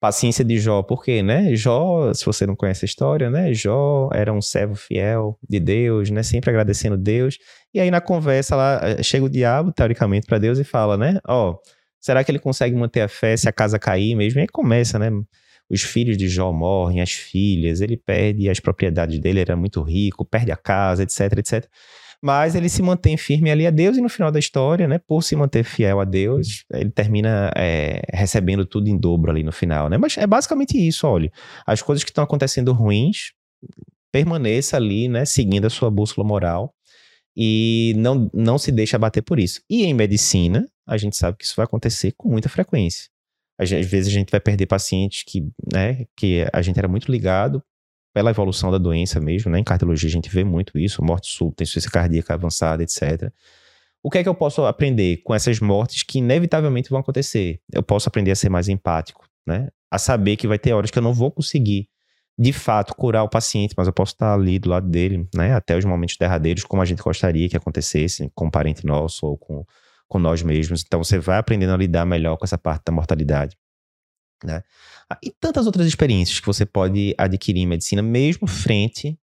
[0.00, 1.54] Paciência de Jó, porque, né?
[1.54, 3.52] Jó, se você não conhece a história, né?
[3.54, 6.22] Jó era um servo fiel de Deus, né?
[6.22, 7.38] Sempre agradecendo Deus.
[7.72, 11.18] E aí na conversa lá eh, chega o diabo, teoricamente, para Deus e fala, né?
[11.26, 11.58] Ó, oh,
[12.00, 14.40] será que ele consegue manter a fé se a casa cair mesmo?
[14.40, 15.10] E aí começa, né?
[15.68, 20.24] Os filhos de Jó morrem, as filhas, ele perde as propriedades dele, era muito rico,
[20.24, 21.68] perde a casa, etc, etc
[22.22, 25.22] mas ele se mantém firme ali a Deus e no final da história, né, por
[25.22, 29.88] se manter fiel a Deus, ele termina é, recebendo tudo em dobro ali no final,
[29.88, 29.98] né?
[29.98, 31.30] Mas é basicamente isso, olha,
[31.66, 33.32] as coisas que estão acontecendo ruins,
[34.12, 36.74] permaneça ali, né, seguindo a sua bússola moral
[37.36, 39.60] e não, não se deixe abater por isso.
[39.68, 43.08] E em medicina, a gente sabe que isso vai acontecer com muita frequência.
[43.58, 47.62] Às vezes a gente vai perder pacientes que, né, que a gente era muito ligado
[48.16, 49.58] pela evolução da doença mesmo, né?
[49.58, 53.30] Em cardiologia a gente vê muito isso, morte súbita, insuficiência cardíaca avançada, etc.
[54.02, 57.60] O que é que eu posso aprender com essas mortes que inevitavelmente vão acontecer?
[57.70, 59.68] Eu posso aprender a ser mais empático, né?
[59.90, 61.90] A saber que vai ter horas que eu não vou conseguir,
[62.38, 65.52] de fato, curar o paciente, mas eu posso estar ali do lado dele, né?
[65.52, 69.36] Até os momentos derradeiros, como a gente gostaria que acontecesse com um parente nosso ou
[69.36, 69.62] com,
[70.08, 70.82] com nós mesmos.
[70.86, 73.58] Então você vai aprendendo a lidar melhor com essa parte da mortalidade.
[74.44, 74.62] Né?
[75.10, 79.18] Ah, e tantas outras experiências que você pode adquirir em medicina, mesmo frente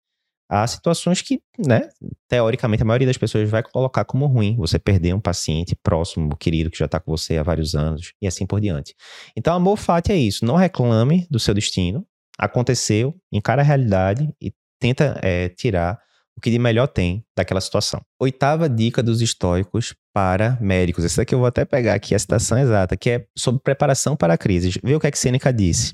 [0.49, 1.89] a situações que, né,
[2.28, 4.56] teoricamente, a maioria das pessoas vai colocar como ruim.
[4.58, 8.28] Você perder um paciente próximo, querido, que já está com você há vários anos, e
[8.28, 8.95] assim por diante.
[9.36, 10.45] Então, amor fati é isso.
[10.45, 12.06] Não reclame do seu destino.
[12.38, 15.99] Aconteceu, encara a realidade e tenta é, tirar
[16.38, 18.02] o que de melhor tem daquela situação.
[18.19, 21.06] Oitava dica dos estoicos para médicos.
[21.06, 24.38] Essa daqui eu vou até pegar aqui a citação exata, que é sobre preparação para
[24.38, 24.78] crises.
[24.84, 25.93] Vê o que é que Sêneca disse.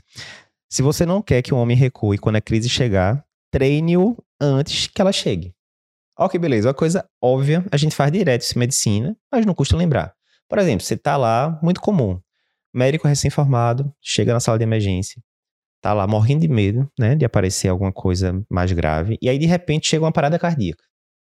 [0.70, 5.02] Se você não quer que o homem recue quando a crise chegar, treine-o antes que
[5.02, 5.54] ela chegue.
[6.18, 6.68] Ok, beleza.
[6.68, 10.14] Uma coisa óbvia, a gente faz direto isso em medicina, mas não custa lembrar.
[10.48, 12.20] Por exemplo, você está lá, muito comum.
[12.74, 15.22] Médico recém-formado, chega na sala de emergência,
[15.82, 19.46] tá lá morrendo de medo, né, de aparecer alguma coisa mais grave, e aí de
[19.46, 20.84] repente chega uma parada cardíaca,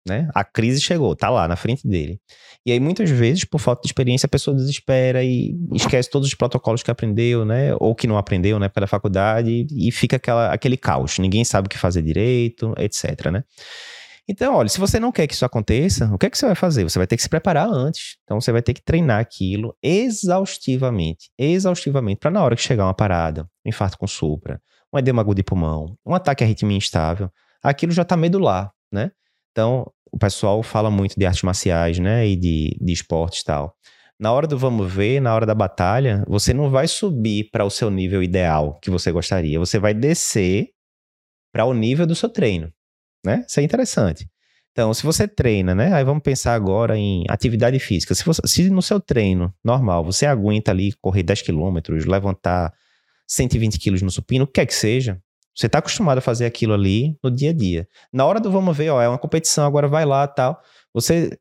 [0.06, 0.28] né?
[0.34, 2.20] A crise chegou, tá lá na frente dele.
[2.64, 6.34] E aí muitas vezes, por falta de experiência, a pessoa desespera e esquece todos os
[6.34, 10.52] protocolos que aprendeu, né, ou que não aprendeu na época da faculdade e fica aquela,
[10.52, 13.44] aquele caos, ninguém sabe o que fazer direito, etc, né?
[14.28, 16.56] Então, olha, se você não quer que isso aconteça, o que é que você vai
[16.56, 16.82] fazer?
[16.82, 18.16] Você vai ter que se preparar antes.
[18.24, 22.94] Então, você vai ter que treinar aquilo exaustivamente, exaustivamente, para na hora que chegar uma
[22.94, 24.60] parada, um infarto com supra,
[24.92, 27.30] um edema agudo de pulmão, um ataque à arritmia instável,
[27.62, 29.12] aquilo já está medular, né?
[29.52, 33.76] Então, o pessoal fala muito de artes marciais, né, e de, de esportes e tal.
[34.18, 37.70] Na hora do vamos ver, na hora da batalha, você não vai subir para o
[37.70, 39.58] seu nível ideal que você gostaria.
[39.58, 40.70] Você vai descer
[41.52, 42.72] para o nível do seu treino
[43.26, 43.44] né?
[43.46, 44.26] Isso é interessante.
[44.72, 45.92] Então, se você treina, né?
[45.92, 48.14] Aí vamos pensar agora em atividade física.
[48.14, 52.72] Se, você, se no seu treino normal você aguenta ali correr 10 quilômetros, levantar
[53.26, 55.20] 120 quilos no supino, o que quer que seja,
[55.54, 57.88] você está acostumado a fazer aquilo ali no dia a dia.
[58.12, 60.60] Na hora do vamos ver, ó, é uma competição, agora vai lá tal.
[60.92, 61.38] Você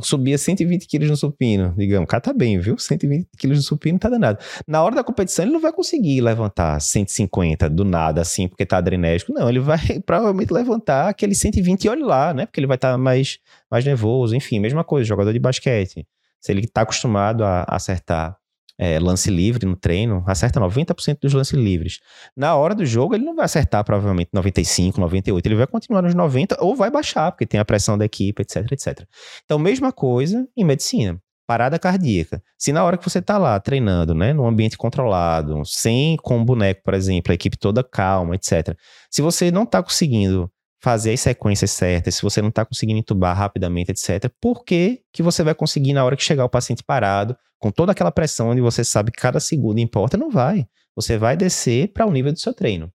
[0.00, 2.78] subia 120 quilos no supino, digamos, o cara tá bem, viu?
[2.78, 4.38] 120 quilos no supino tá danado.
[4.66, 8.78] Na hora da competição, ele não vai conseguir levantar 150 do nada, assim, porque tá
[8.78, 9.32] adrenérgico.
[9.32, 12.46] Não, ele vai provavelmente levantar aquele 120 e olha lá, né?
[12.46, 13.38] Porque ele vai estar tá mais,
[13.70, 16.06] mais nervoso, enfim, mesma coisa, jogador de basquete.
[16.40, 18.36] Se ele tá acostumado a acertar
[18.78, 21.98] é, lance livre no treino, acerta 90% dos lances livres.
[22.36, 26.14] Na hora do jogo, ele não vai acertar provavelmente 95, 98, ele vai continuar nos
[26.14, 29.04] 90 ou vai baixar, porque tem a pressão da equipe, etc, etc.
[29.44, 31.20] Então, mesma coisa em medicina.
[31.46, 32.42] Parada cardíaca.
[32.58, 36.44] Se na hora que você está lá treinando, né, num ambiente controlado, sem com um
[36.44, 38.76] boneco, por exemplo, a equipe toda calma, etc.
[39.10, 43.36] Se você não está conseguindo fazer as sequências certas, se você não está conseguindo entubar
[43.36, 47.36] rapidamente, etc., por que, que você vai conseguir na hora que chegar o paciente parado,
[47.58, 50.16] com toda aquela pressão onde você sabe que cada segundo importa?
[50.16, 50.66] Não vai.
[50.94, 52.92] Você vai descer para o nível do seu treino.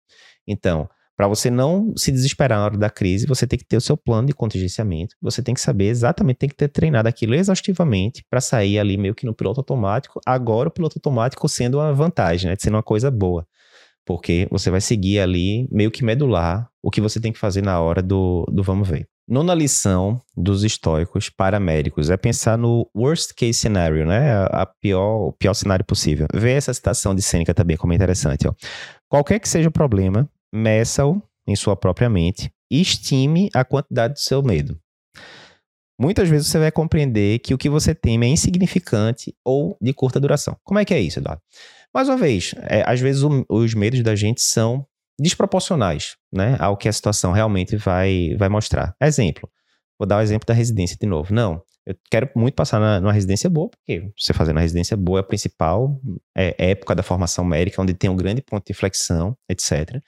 [0.48, 3.82] Então, para você não se desesperar na hora da crise, você tem que ter o
[3.82, 5.15] seu plano de contingenciamento.
[5.22, 9.13] Você tem que saber exatamente, tem que ter treinado aquilo exaustivamente para sair ali meio
[9.13, 10.19] que no piloto automático.
[10.26, 12.56] Agora o piloto automático sendo uma vantagem, né?
[12.60, 13.46] Sendo uma coisa boa.
[14.06, 17.80] Porque você vai seguir ali meio que medular o que você tem que fazer na
[17.80, 19.08] hora do, do vamos ver.
[19.26, 24.34] Nona lição dos estoicos paramédicos é pensar no worst case scenario, né?
[24.52, 26.28] A, pior, o pior cenário possível.
[26.34, 28.48] Vê essa citação de Sêneca também como é interessante.
[28.48, 28.54] Ó.
[29.08, 34.20] Qualquer que seja o problema, meça-o em sua própria mente e estime a quantidade do
[34.20, 34.78] seu medo.
[35.98, 40.20] Muitas vezes você vai compreender que o que você teme é insignificante ou de curta
[40.20, 40.58] duração.
[40.63, 41.42] Como é que é isso, Eduardo?
[41.93, 44.86] Mais uma vez, é, às vezes o, os medos da gente são
[45.19, 48.95] desproporcionais né, ao que a situação realmente vai, vai mostrar.
[49.01, 49.47] Exemplo,
[49.99, 51.34] vou dar o exemplo da residência de novo.
[51.34, 55.19] Não, eu quero muito passar na, numa residência boa, porque você fazendo uma residência boa
[55.19, 55.99] é a principal
[56.36, 60.01] é, época da formação médica, onde tem um grande ponto de inflexão, etc.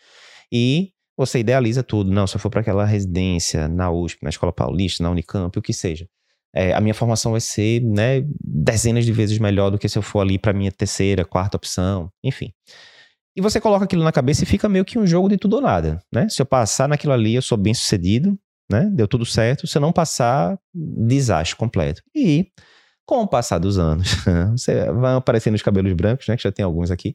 [0.51, 2.11] E você idealiza tudo.
[2.11, 5.61] Não, se eu for para aquela residência na USP, na Escola Paulista, na Unicamp, o
[5.61, 6.07] que seja.
[6.55, 10.01] É, a minha formação vai ser né, dezenas de vezes melhor do que se eu
[10.01, 12.51] for ali para minha terceira, quarta opção, enfim.
[13.35, 15.61] E você coloca aquilo na cabeça e fica meio que um jogo de tudo ou
[15.61, 16.29] nada, né?
[16.29, 18.37] Se eu passar naquilo ali, eu sou bem sucedido,
[18.71, 18.89] né?
[18.93, 19.67] Deu tudo certo.
[19.67, 22.01] Se eu não passar, desastre completo.
[22.15, 22.47] E
[23.05, 24.15] com o passar dos anos,
[24.55, 26.37] você vai aparecendo os cabelos brancos, né?
[26.37, 27.13] Que já tem alguns aqui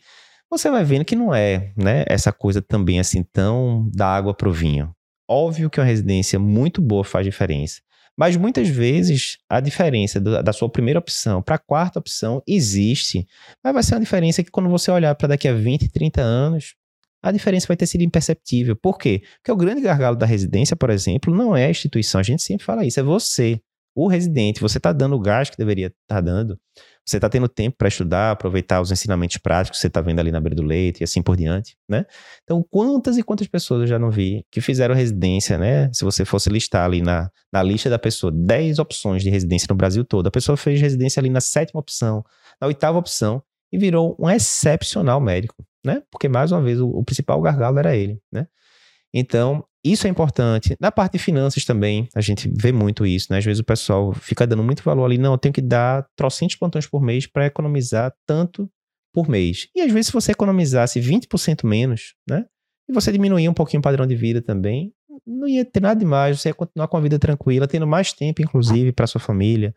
[0.51, 4.53] você vai vendo que não é, né, essa coisa também assim tão da água pro
[4.53, 4.93] vinho.
[5.29, 7.81] Óbvio que uma residência muito boa faz diferença,
[8.19, 13.27] mas muitas vezes a diferença do, da sua primeira opção para a quarta opção existe,
[13.63, 16.75] mas vai ser uma diferença que quando você olhar para daqui a 20, 30 anos,
[17.23, 18.75] a diferença vai ter sido imperceptível.
[18.77, 19.23] Por quê?
[19.37, 22.65] Porque o grande gargalo da residência, por exemplo, não é a instituição, a gente sempre
[22.65, 23.61] fala isso, é você
[23.95, 26.59] o residente, você está dando o gás que deveria estar tá dando,
[27.11, 30.31] você está tendo tempo para estudar, aproveitar os ensinamentos práticos que você está vendo ali
[30.31, 32.07] na beira do leite e assim por diante, né?
[32.45, 35.91] Então, quantas e quantas pessoas eu já não vi que fizeram residência, né?
[35.93, 39.77] Se você fosse listar ali na, na lista da pessoa 10 opções de residência no
[39.77, 42.25] Brasil todo, a pessoa fez residência ali na sétima opção,
[42.61, 43.43] na oitava opção
[43.73, 46.03] e virou um excepcional médico, né?
[46.11, 48.47] Porque, mais uma vez, o, o principal gargalo era ele, né?
[49.13, 50.77] Então, isso é importante.
[50.81, 53.39] Na parte de finanças também, a gente vê muito isso, né?
[53.39, 56.57] Às vezes o pessoal fica dando muito valor ali, não, eu tenho que dar trocentos
[56.57, 58.71] plantões por mês para economizar tanto
[59.13, 59.69] por mês.
[59.75, 62.45] E às vezes se você economizasse 20% menos, né?
[62.89, 64.93] E você diminuir um pouquinho o padrão de vida também,
[65.27, 68.43] não ia ter nada demais, você ia continuar com a vida tranquila, tendo mais tempo,
[68.43, 69.75] inclusive, para sua família,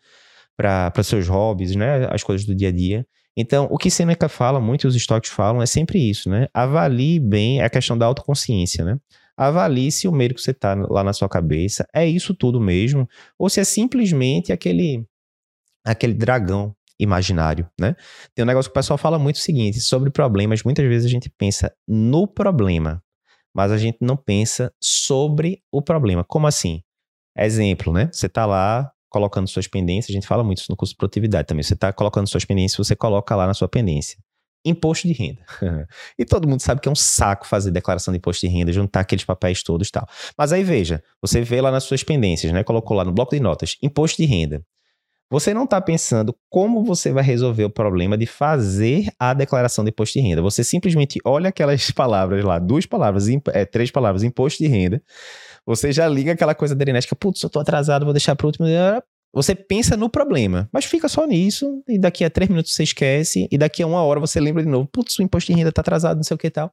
[0.57, 2.07] para seus hobbies, né?
[2.11, 3.05] As coisas do dia a dia.
[3.35, 6.47] Então, o que Seneca fala, muito os estoques falam, é sempre isso, né?
[6.53, 8.97] Avalie bem a questão da autoconsciência, né?
[9.37, 13.07] Avalie se o medo que você está lá na sua cabeça é isso tudo mesmo,
[13.37, 15.05] ou se é simplesmente aquele,
[15.85, 17.95] aquele dragão imaginário, né?
[18.35, 21.09] Tem um negócio que o pessoal fala muito o seguinte, sobre problemas, muitas vezes a
[21.09, 23.03] gente pensa no problema,
[23.53, 26.23] mas a gente não pensa sobre o problema.
[26.23, 26.81] Como assim?
[27.37, 28.09] Exemplo, né?
[28.11, 31.47] Você está lá colocando suas pendências, a gente fala muito isso no curso de produtividade
[31.47, 31.63] também.
[31.63, 34.17] Você está colocando suas pendências, você coloca lá na sua pendência
[34.65, 35.41] imposto de renda.
[36.17, 39.01] e todo mundo sabe que é um saco fazer declaração de imposto de renda, juntar
[39.01, 40.07] aqueles papéis todos e tal.
[40.37, 42.63] Mas aí veja, você vê lá nas suas pendências, né?
[42.63, 44.63] Colocou lá no bloco de notas, imposto de renda.
[45.29, 49.89] Você não está pensando como você vai resolver o problema de fazer a declaração de
[49.89, 50.43] imposto de renda.
[50.43, 55.01] Você simplesmente olha aquelas palavras lá, duas palavras, é, três palavras, imposto de renda.
[55.65, 58.49] Você já liga aquela coisa da Erinética, putz, eu tô atrasado, vou deixar para o
[58.49, 58.67] último.
[59.33, 63.47] Você pensa no problema, mas fica só nisso, e daqui a três minutos você esquece,
[63.51, 65.81] e daqui a uma hora você lembra de novo, putz, o imposto de renda tá
[65.81, 66.71] atrasado, não sei o que e tal.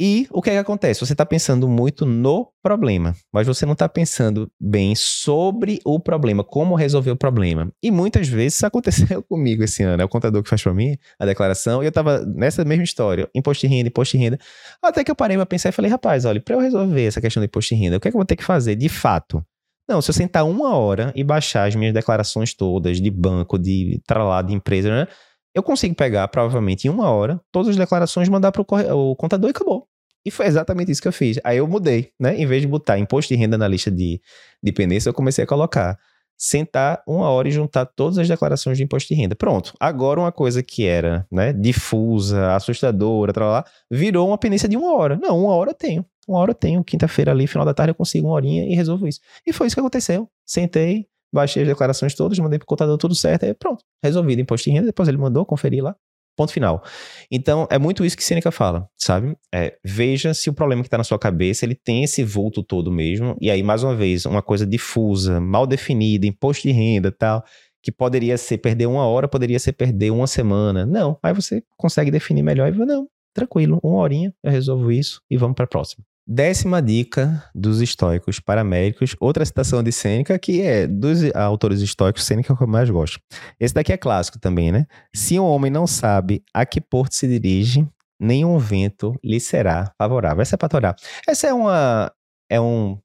[0.00, 0.98] E o que é que acontece?
[0.98, 6.42] Você está pensando muito no problema, mas você não está pensando bem sobre o problema,
[6.42, 7.70] como resolver o problema.
[7.80, 10.02] E muitas vezes isso aconteceu comigo esse ano.
[10.02, 13.28] É o contador que faz para mim a declaração, e eu estava nessa mesma história,
[13.32, 14.38] imposto de renda, imposto de renda.
[14.82, 17.40] Até que eu parei para pensar e falei, rapaz, olha, para eu resolver essa questão
[17.40, 19.44] do imposto de renda, o que é que eu vou ter que fazer de fato?
[19.88, 24.00] Não, se eu sentar uma hora e baixar as minhas declarações todas de banco, de
[24.06, 25.08] tralá, de empresa, né?
[25.54, 29.50] Eu consigo pegar, provavelmente, em uma hora, todas as declarações, mandar para o contador e
[29.50, 29.86] acabou.
[30.24, 31.38] E foi exatamente isso que eu fiz.
[31.44, 32.36] Aí eu mudei, né?
[32.36, 34.20] Em vez de botar imposto de renda na lista de
[34.62, 35.98] dependência, eu comecei a colocar
[36.38, 39.36] sentar uma hora e juntar todas as declarações de imposto de renda.
[39.36, 39.74] Pronto.
[39.78, 45.16] Agora uma coisa que era, né, difusa, assustadora, lá, virou uma pendência de uma hora.
[45.20, 46.04] Não, uma hora eu tenho.
[46.28, 46.84] Uma hora eu tenho.
[46.84, 49.20] Quinta-feira ali, final da tarde, eu consigo uma horinha e resolvo isso.
[49.46, 50.28] E foi isso que aconteceu.
[50.46, 53.84] Sentei, baixei as declarações todas, mandei pro contador tudo certo, aí pronto.
[54.02, 55.96] Resolvido imposto de renda, depois ele mandou conferir lá.
[56.34, 56.82] Ponto final.
[57.30, 59.36] Então, é muito isso que Sêneca fala, sabe?
[59.54, 62.90] É, veja se o problema que está na sua cabeça, ele tem esse vulto todo
[62.90, 63.36] mesmo.
[63.38, 67.44] E aí, mais uma vez, uma coisa difusa, mal definida, imposto de renda tal,
[67.82, 70.86] que poderia ser perder uma hora, poderia ser perder uma semana.
[70.86, 75.20] Não, aí você consegue definir melhor e vai, não, tranquilo, uma horinha, eu resolvo isso
[75.30, 76.02] e vamos para a próxima.
[76.34, 82.24] Décima dica dos estoicos para médicos, outra citação de Sêneca, que é dos autores estoicos,
[82.24, 83.20] Sêneca é o que eu mais gosto.
[83.60, 84.86] Esse daqui é clássico também, né?
[85.14, 87.86] Se um homem não sabe a que porto se dirige,
[88.18, 90.40] nenhum vento lhe será favorável.
[90.40, 90.96] Essa é para.
[91.28, 92.10] Essa é uma
[92.48, 92.98] é um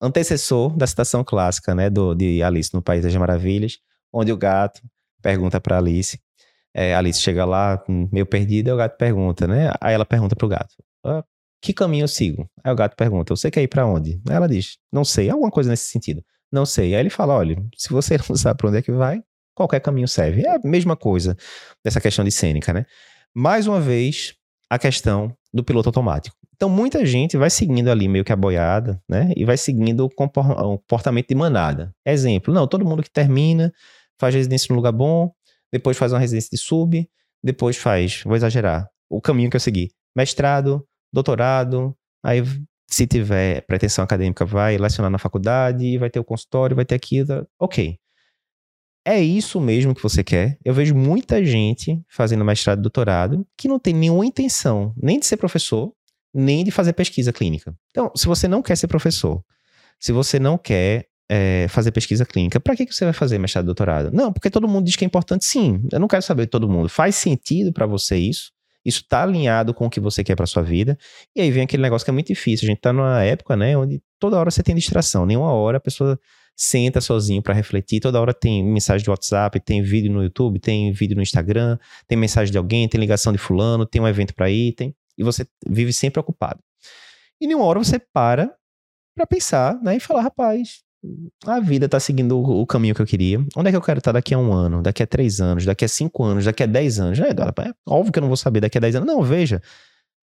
[0.00, 3.76] antecessor da citação clássica, né, do, de Alice no País das Maravilhas,
[4.10, 4.80] onde o gato
[5.20, 6.18] pergunta para Alice,
[6.74, 9.70] é, Alice chega lá meio perdida, e o gato pergunta, né?
[9.82, 10.74] Aí ela pergunta pro gato:
[11.04, 11.22] ah,
[11.62, 12.50] que caminho eu sigo?
[12.64, 14.20] Aí o gato pergunta: Você quer ir para onde?
[14.28, 16.22] Aí ela diz: Não sei, alguma coisa nesse sentido.
[16.50, 16.94] Não sei.
[16.94, 19.22] Aí ele fala: Olha, se você não sabe para onde é que vai,
[19.54, 20.44] qualquer caminho serve.
[20.44, 21.36] É a mesma coisa
[21.84, 22.84] dessa questão de cênica, né?
[23.32, 24.34] Mais uma vez,
[24.68, 26.36] a questão do piloto automático.
[26.56, 29.32] Então, muita gente vai seguindo ali meio que a boiada, né?
[29.36, 31.94] E vai seguindo o comportamento de manada.
[32.04, 33.72] Exemplo: não, todo mundo que termina
[34.18, 35.30] faz residência num lugar bom,
[35.72, 37.08] depois faz uma residência de sub,
[37.42, 42.42] depois faz, vou exagerar, o caminho que eu segui: mestrado, doutorado, aí
[42.88, 47.46] se tiver pretensão acadêmica, vai lecionar na faculdade, vai ter o consultório, vai ter aquilo.
[47.58, 47.98] Ok.
[49.04, 50.58] É isso mesmo que você quer?
[50.64, 55.26] Eu vejo muita gente fazendo mestrado e doutorado que não tem nenhuma intenção nem de
[55.26, 55.92] ser professor,
[56.32, 57.74] nem de fazer pesquisa clínica.
[57.90, 59.42] Então, se você não quer ser professor,
[59.98, 63.64] se você não quer é, fazer pesquisa clínica, para que, que você vai fazer mestrado
[63.64, 64.10] e doutorado?
[64.12, 65.44] Não, porque todo mundo diz que é importante.
[65.44, 66.88] Sim, eu não quero saber de todo mundo.
[66.88, 68.52] Faz sentido para você isso?
[68.84, 70.98] Isso está alinhado com o que você quer para sua vida.
[71.34, 72.66] E aí vem aquele negócio que é muito difícil.
[72.66, 75.24] A gente está numa época, né, onde toda hora você tem distração.
[75.24, 76.18] Nenhuma hora a pessoa
[76.56, 78.00] senta sozinho para refletir.
[78.00, 82.18] Toda hora tem mensagem de WhatsApp, tem vídeo no YouTube, tem vídeo no Instagram, tem
[82.18, 85.46] mensagem de alguém, tem ligação de fulano, tem um evento para ir, tem e você
[85.66, 86.60] vive sempre ocupado.
[87.40, 88.54] E nenhuma hora você para
[89.14, 90.82] para pensar, né, e falar, rapaz,
[91.46, 93.44] a vida tá seguindo o, o, caminho que eu queria.
[93.56, 95.84] Onde é que eu quero estar daqui a um ano, daqui a três anos, daqui
[95.84, 97.18] a cinco anos, daqui a dez anos?
[97.18, 99.06] É, é óbvio que eu não vou saber daqui a dez anos.
[99.06, 99.60] Não, veja,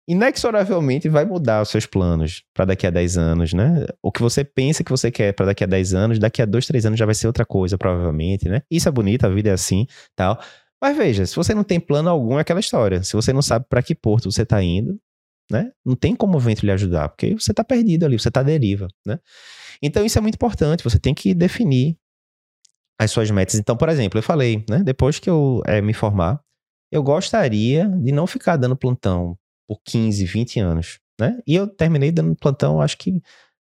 [0.09, 3.87] inexoravelmente vai mudar os seus planos para daqui a dez anos, né?
[4.03, 6.67] O que você pensa que você quer para daqui a dez anos, daqui a dois,
[6.67, 8.63] três anos já vai ser outra coisa, provavelmente, né?
[8.71, 10.39] Isso é bonito, a vida é assim, tal.
[10.81, 13.03] Mas veja, se você não tem plano algum, é aquela história.
[13.03, 14.99] Se você não sabe para que porto você está indo,
[15.51, 15.71] né?
[15.85, 18.89] Não tem como o vento lhe ajudar, porque você está perdido ali, você está deriva,
[19.05, 19.19] né?
[19.83, 21.97] Então isso é muito importante, você tem que definir
[22.99, 23.55] as suas metas.
[23.57, 26.41] Então, por exemplo, eu falei, né, depois que eu é, me formar,
[26.91, 29.37] eu gostaria de não ficar dando plantão
[29.69, 31.39] por 15, 20 anos, né?
[31.47, 33.21] E eu terminei dando plantão, acho que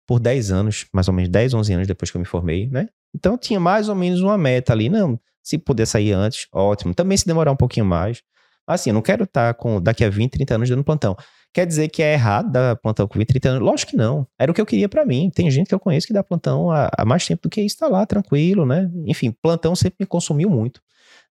[0.08, 2.88] por 10 anos, mais ou menos 10, 11 anos depois que eu me formei, né?
[3.14, 6.94] Então eu tinha mais ou menos uma meta ali, não, se puder sair antes, ótimo.
[6.94, 8.22] Também se demorar um pouquinho mais.
[8.66, 11.16] Assim, eu não quero estar com daqui a 20, 30 anos dando plantão.
[11.54, 13.62] Quer dizer que é errado dar plantão com 20, 30 anos?
[13.62, 14.28] Lógico que não.
[14.38, 15.32] Era o que eu queria para mim.
[15.34, 17.78] Tem gente que eu conheço que dá plantão há, há mais tempo do que isso,
[17.78, 18.90] tá lá, tranquilo, né?
[19.06, 20.82] Enfim, plantão sempre me consumiu muito.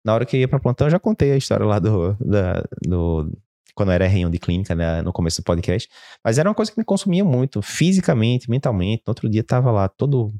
[0.04, 2.64] Na hora que eu ia pra plantão, eu já contei a história lá do, da,
[2.86, 3.30] do,
[3.74, 5.88] quando era reunião de clínica, né, no começo do podcast.
[6.24, 9.04] Mas era uma coisa que me consumia muito, fisicamente, mentalmente.
[9.06, 10.34] No outro dia tava lá todo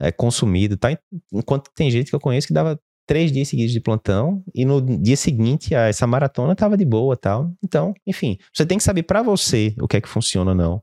[0.00, 0.90] é, consumido, tá?
[1.32, 4.80] Enquanto tem gente que eu conheço que dava três dias seguidos de plantão e no
[4.80, 7.52] dia seguinte a essa maratona tava de boa tal.
[7.62, 10.82] Então, enfim, você tem que saber para você o que é que funciona ou não.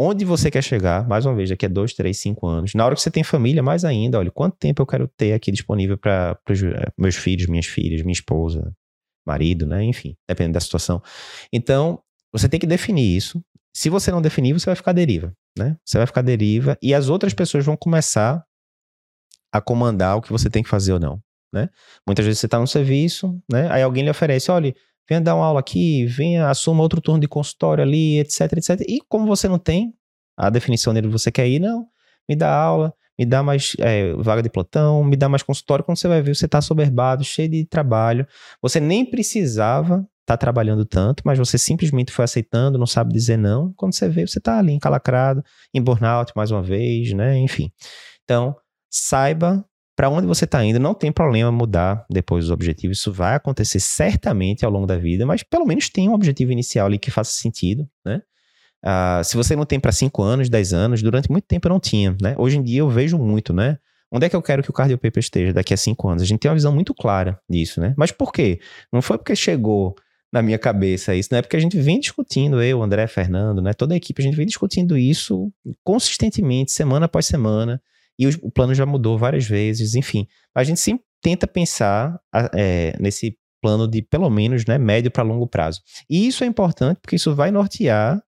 [0.00, 2.72] Onde você quer chegar, mais uma vez, daqui a dois, três, cinco anos.
[2.72, 5.50] Na hora que você tem família, mais ainda, olha, quanto tempo eu quero ter aqui
[5.50, 8.72] disponível para eh, meus filhos, minhas filhas, minha esposa,
[9.26, 9.82] marido, né?
[9.82, 11.02] Enfim, dependendo da situação.
[11.52, 12.00] Então,
[12.32, 13.42] você tem que definir isso.
[13.74, 15.76] Se você não definir, você vai ficar deriva, né?
[15.84, 18.44] Você vai ficar deriva e as outras pessoas vão começar
[19.52, 21.20] a comandar o que você tem que fazer ou não
[21.52, 21.68] né?
[22.06, 23.68] Muitas vezes você está no serviço, né?
[23.70, 24.74] Aí alguém lhe oferece, olha,
[25.08, 28.80] venha dar uma aula aqui, venha, assuma outro turno de consultório ali, etc, etc.
[28.88, 29.94] E como você não tem
[30.36, 31.86] a definição dele você quer ir, não,
[32.28, 35.84] me dá aula, me dá mais é, vaga de plantão, me dá mais consultório.
[35.84, 38.26] Quando você vai ver, você está soberbado, cheio de trabalho.
[38.62, 43.36] Você nem precisava estar tá trabalhando tanto, mas você simplesmente foi aceitando, não sabe dizer
[43.36, 43.72] não.
[43.72, 45.42] Quando você vê, você está ali encalacrado,
[45.74, 47.36] em burnout mais uma vez, né?
[47.38, 47.72] Enfim.
[48.22, 48.54] Então,
[48.88, 49.64] saiba
[49.98, 52.98] para onde você está indo, não tem problema mudar depois os objetivos.
[52.98, 56.86] Isso vai acontecer certamente ao longo da vida, mas pelo menos tem um objetivo inicial
[56.86, 58.22] ali que faça sentido, né?
[58.80, 61.80] Uh, se você não tem para 5 anos, 10 anos, durante muito tempo eu não
[61.80, 62.36] tinha, né?
[62.38, 63.76] Hoje em dia eu vejo muito, né?
[64.08, 66.22] Onde é que eu quero que o Cardio Paper esteja daqui a 5 anos?
[66.22, 67.92] A gente tem uma visão muito clara disso, né?
[67.96, 68.60] Mas por quê?
[68.92, 69.96] Não foi porque chegou
[70.32, 71.42] na minha cabeça isso, né?
[71.42, 73.72] Porque a gente vem discutindo, eu, André, Fernando, né?
[73.72, 77.82] Toda a equipe, a gente vem discutindo isso consistentemente, semana após semana.
[78.18, 80.26] E o, o plano já mudou várias vezes, enfim.
[80.54, 82.20] A gente sempre tenta pensar
[82.54, 85.80] é, nesse plano de pelo menos né, médio para longo prazo.
[86.08, 88.22] E isso é importante porque isso vai nortear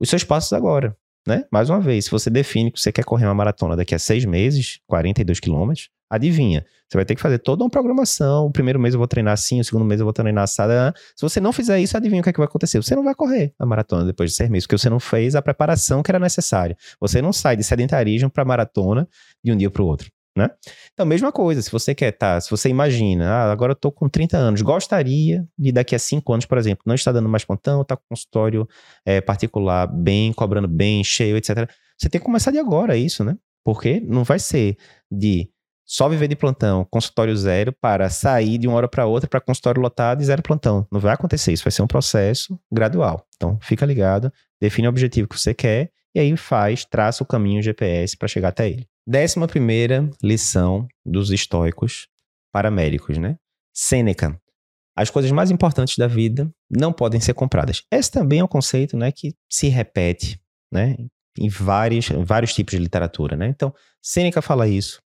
[0.00, 0.96] os seus passos agora.
[1.26, 1.44] Né?
[1.52, 4.24] Mais uma vez, se você define que você quer correr uma maratona daqui a seis
[4.24, 8.46] meses, 42 quilômetros, adivinha, você vai ter que fazer toda uma programação.
[8.46, 10.92] O primeiro mês eu vou treinar assim, o segundo mês eu vou treinar assada.
[11.14, 12.82] Se você não fizer isso, adivinha o que, é que vai acontecer?
[12.82, 15.42] Você não vai correr a maratona depois de seis meses, porque você não fez a
[15.42, 16.76] preparação que era necessária.
[17.00, 19.08] Você não sai de sedentarismo para maratona
[19.42, 20.50] de um dia para o outro né?
[20.92, 24.08] Então, mesma coisa, se você quer tá, se você imagina, ah, agora eu tô com
[24.08, 27.84] 30 anos, gostaria de daqui a 5 anos, por exemplo, não está dando mais plantão,
[27.84, 28.68] tá com consultório
[29.04, 31.68] é, particular bem, cobrando bem, cheio, etc.
[31.98, 33.36] Você tem que começar de agora isso, né?
[33.64, 34.76] Porque não vai ser
[35.10, 35.50] de
[35.92, 39.82] só viver de plantão, consultório zero, para sair de uma hora para outra para consultório
[39.82, 40.86] lotado e zero plantão.
[40.88, 43.26] Não vai acontecer isso, vai ser um processo gradual.
[43.34, 47.60] Então, fica ligado, define o objetivo que você quer e aí faz, traça o caminho
[47.60, 48.86] GPS para chegar até ele.
[49.04, 52.06] Décima primeira lição dos estoicos
[52.52, 53.34] para médicos, né?
[53.74, 54.40] Sêneca.
[54.94, 57.82] As coisas mais importantes da vida não podem ser compradas.
[57.90, 60.96] Esse também é um conceito, né, que se repete, né,
[61.36, 63.48] em vários, vários tipos de literatura, né?
[63.48, 65.00] Então, Sêneca fala isso.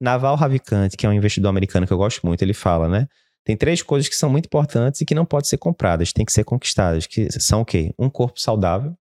[0.00, 3.08] Naval Ravikant, que é um investidor americano que eu gosto muito, ele fala, né?
[3.44, 6.32] Tem três coisas que são muito importantes e que não podem ser compradas, têm que
[6.32, 7.94] ser conquistadas, que são o quê?
[7.98, 8.94] Um corpo saudável,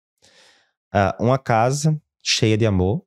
[0.92, 3.04] ah, uma casa cheia de amor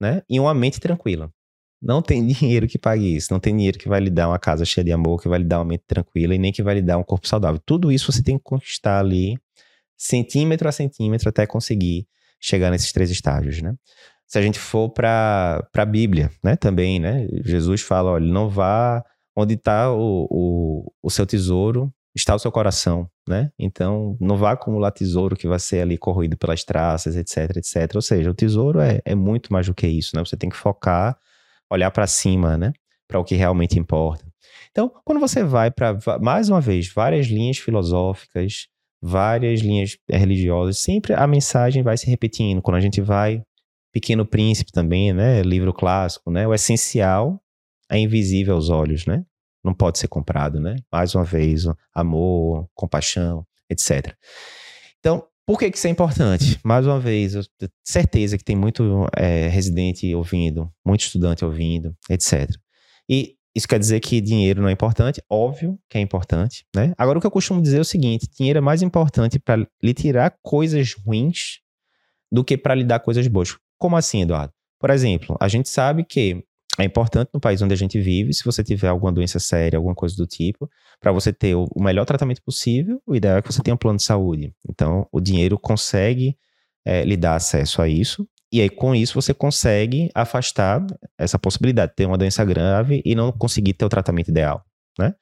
[0.00, 0.22] né?
[0.28, 1.32] E uma mente tranquila.
[1.80, 3.32] Não tem dinheiro que pague isso.
[3.32, 5.44] Não tem dinheiro que vai lhe dar uma casa cheia de amor, que vai lhe
[5.44, 7.60] dar uma mente tranquila e nem que vai lhe dar um corpo saudável.
[7.64, 9.38] Tudo isso você tem que conquistar ali,
[9.96, 12.06] centímetro a centímetro, até conseguir
[12.40, 13.74] chegar nesses três estágios, né?
[14.28, 16.54] Se a gente for para a Bíblia, né?
[16.54, 17.26] Também, né?
[17.44, 19.02] Jesus fala, olha, não vá
[19.34, 23.50] onde está o, o, o seu tesouro, está o seu coração, né?
[23.58, 27.94] Então, não vá acumular tesouro que vai ser ali corroído pelas traças, etc, etc.
[27.94, 30.24] Ou seja, o tesouro é, é muito mais do que isso, né?
[30.24, 31.16] Você tem que focar,
[31.70, 32.72] olhar para cima, né?
[33.06, 34.26] Para o que realmente importa.
[34.70, 38.66] Então, quando você vai para, mais uma vez, várias linhas filosóficas,
[39.00, 42.60] várias linhas religiosas, sempre a mensagem vai se repetindo.
[42.60, 43.42] Quando a gente vai,
[44.00, 45.42] Pequeno Príncipe também, né?
[45.42, 46.46] Livro clássico, né?
[46.46, 47.40] O essencial
[47.90, 49.24] é invisível aos olhos, né?
[49.64, 50.76] não pode ser comprado, né?
[50.90, 54.14] Mais uma vez, amor, compaixão, etc.
[54.98, 56.58] Então, por que, que isso é importante?
[56.64, 61.94] Mais uma vez, eu tenho certeza que tem muito é, residente ouvindo, muito estudante ouvindo,
[62.10, 62.50] etc.
[63.08, 65.22] E isso quer dizer que dinheiro não é importante?
[65.28, 66.92] Óbvio que é importante, né?
[66.96, 69.94] Agora, o que eu costumo dizer é o seguinte: dinheiro é mais importante para lhe
[69.94, 71.60] tirar coisas ruins
[72.30, 73.56] do que para lhe dar coisas boas.
[73.78, 74.52] Como assim, Eduardo?
[74.78, 76.42] Por exemplo, a gente sabe que
[76.78, 79.94] é importante no país onde a gente vive, se você tiver alguma doença séria, alguma
[79.94, 80.70] coisa do tipo,
[81.00, 83.96] para você ter o melhor tratamento possível, o ideal é que você tenha um plano
[83.96, 84.54] de saúde.
[84.68, 86.36] Então, o dinheiro consegue
[86.84, 90.86] é, lhe dar acesso a isso, e aí com isso você consegue afastar
[91.18, 94.64] essa possibilidade de ter uma doença grave e não conseguir ter o tratamento ideal,
[94.98, 95.14] né?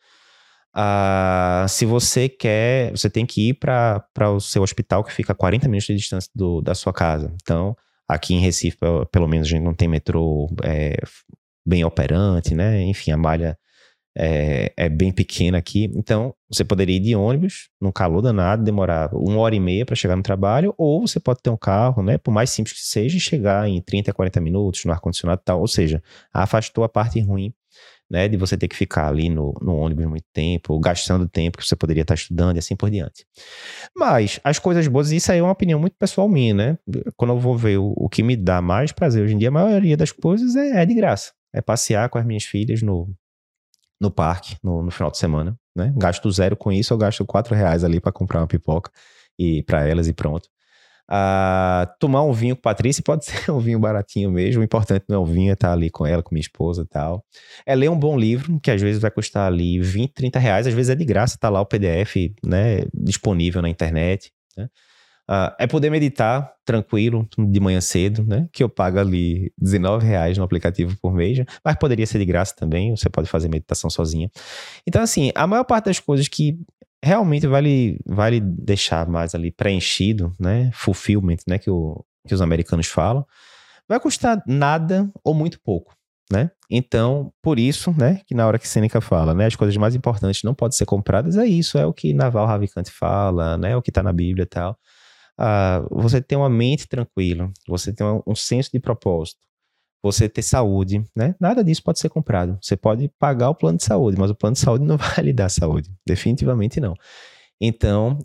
[0.78, 5.34] Ah, se você quer, você tem que ir para o seu hospital que fica a
[5.34, 7.34] 40 minutos de distância do, da sua casa.
[7.42, 7.74] Então,
[8.08, 8.78] aqui em Recife,
[9.10, 10.96] pelo menos, a gente não tem metrô é,
[11.66, 12.82] bem operante, né?
[12.82, 13.58] Enfim, a malha
[14.16, 15.90] é, é, bem pequena aqui.
[15.94, 19.94] Então, você poderia ir de ônibus, num calor danado, demorar uma hora e meia para
[19.94, 22.16] chegar no trabalho, ou você pode ter um carro, né?
[22.16, 25.60] Por mais simples que seja, chegar em 30, 40 minutos no ar-condicionado e tal.
[25.60, 26.02] Ou seja,
[26.32, 27.52] afastou a parte ruim.
[28.08, 31.66] Né, de você ter que ficar ali no, no ônibus muito tempo, gastando tempo que
[31.66, 33.26] você poderia estar estudando e assim por diante.
[33.96, 36.78] Mas as coisas boas, isso aí é uma opinião muito pessoal minha, né?
[37.16, 39.50] Quando eu vou ver o, o que me dá mais prazer hoje em dia, a
[39.50, 43.10] maioria das coisas é, é de graça é passear com as minhas filhas no,
[43.98, 45.92] no parque no, no final de semana, né?
[45.96, 48.90] Gasto zero com isso, eu gasto quatro reais ali para comprar uma pipoca
[49.38, 50.48] e para elas e pronto.
[51.08, 54.60] Uh, tomar um vinho com Patrícia pode ser um vinho baratinho mesmo.
[54.60, 56.86] O importante não é o vinho, é estar ali com ela, com minha esposa e
[56.86, 57.24] tal.
[57.64, 60.74] É ler um bom livro, que às vezes vai custar ali 20, 30 reais, às
[60.74, 64.32] vezes é de graça, tá lá o PDF, né, disponível na internet.
[64.56, 64.68] Né?
[65.28, 68.48] Uh, é poder meditar tranquilo de manhã cedo, né?
[68.52, 72.54] Que eu pago ali 19 reais no aplicativo por mês, mas poderia ser de graça
[72.56, 72.94] também.
[72.96, 74.30] Você pode fazer meditação sozinha.
[74.86, 76.56] Então, assim, a maior parte das coisas que
[77.02, 80.70] realmente vale, vale deixar mais ali preenchido, né?
[80.72, 81.58] Fulfillment, né?
[81.58, 83.24] Que, o, que os americanos falam,
[83.88, 85.94] vai custar nada ou muito pouco.
[86.28, 86.50] Né?
[86.68, 90.42] Então, por isso, né, que na hora que Seneca fala, né, as coisas mais importantes
[90.42, 93.80] não podem ser compradas, é isso, é o que Naval Ravikant fala, né, é o
[93.80, 94.76] que está na Bíblia e tal
[95.38, 99.40] uh, você ter uma mente tranquila, você ter um, um senso de propósito,
[100.06, 101.34] você ter saúde, né?
[101.40, 102.58] Nada disso pode ser comprado.
[102.62, 105.32] Você pode pagar o plano de saúde, mas o plano de saúde não vai lhe
[105.32, 105.90] dar saúde.
[106.06, 106.94] Definitivamente não.
[107.60, 108.18] Então,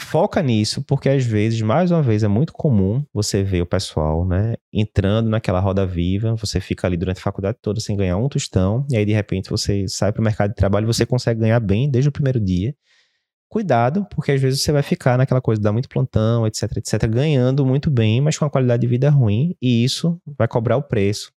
[0.00, 4.26] foca nisso, porque às vezes, mais uma vez, é muito comum você ver o pessoal,
[4.26, 8.28] né, entrando naquela roda viva, você fica ali durante a faculdade toda sem ganhar um
[8.28, 11.40] tostão, e aí de repente você sai para o mercado de trabalho e você consegue
[11.40, 12.74] ganhar bem desde o primeiro dia.
[13.50, 17.66] Cuidado, porque às vezes você vai ficar naquela coisa dar muito plantão, etc, etc, ganhando
[17.66, 21.32] muito bem, mas com uma qualidade de vida ruim, e isso vai cobrar o preço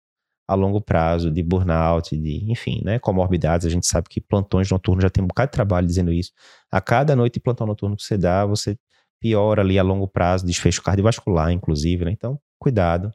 [0.47, 3.65] a longo prazo de burnout, de, enfim, né, comorbidades.
[3.65, 6.31] A gente sabe que plantões noturnos já tem um bocado de trabalho dizendo isso.
[6.71, 8.77] A cada noite de plantão noturno que você dá, você
[9.19, 12.11] piora ali a longo prazo, desfecho cardiovascular, inclusive, né?
[12.11, 13.11] Então, cuidado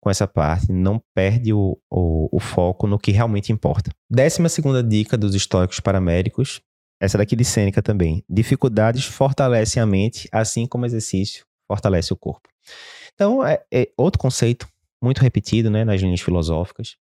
[0.00, 3.90] com essa parte, não perde o, o, o foco no que realmente importa.
[4.08, 6.60] Décima segunda dica dos estoicos paraméricos,
[7.00, 8.24] essa daqui de Sêneca também.
[8.28, 12.48] Dificuldades fortalecem a mente, assim como exercício fortalece o corpo.
[13.14, 14.68] Então, é, é outro conceito
[15.02, 16.96] muito repetido né, nas linhas filosóficas.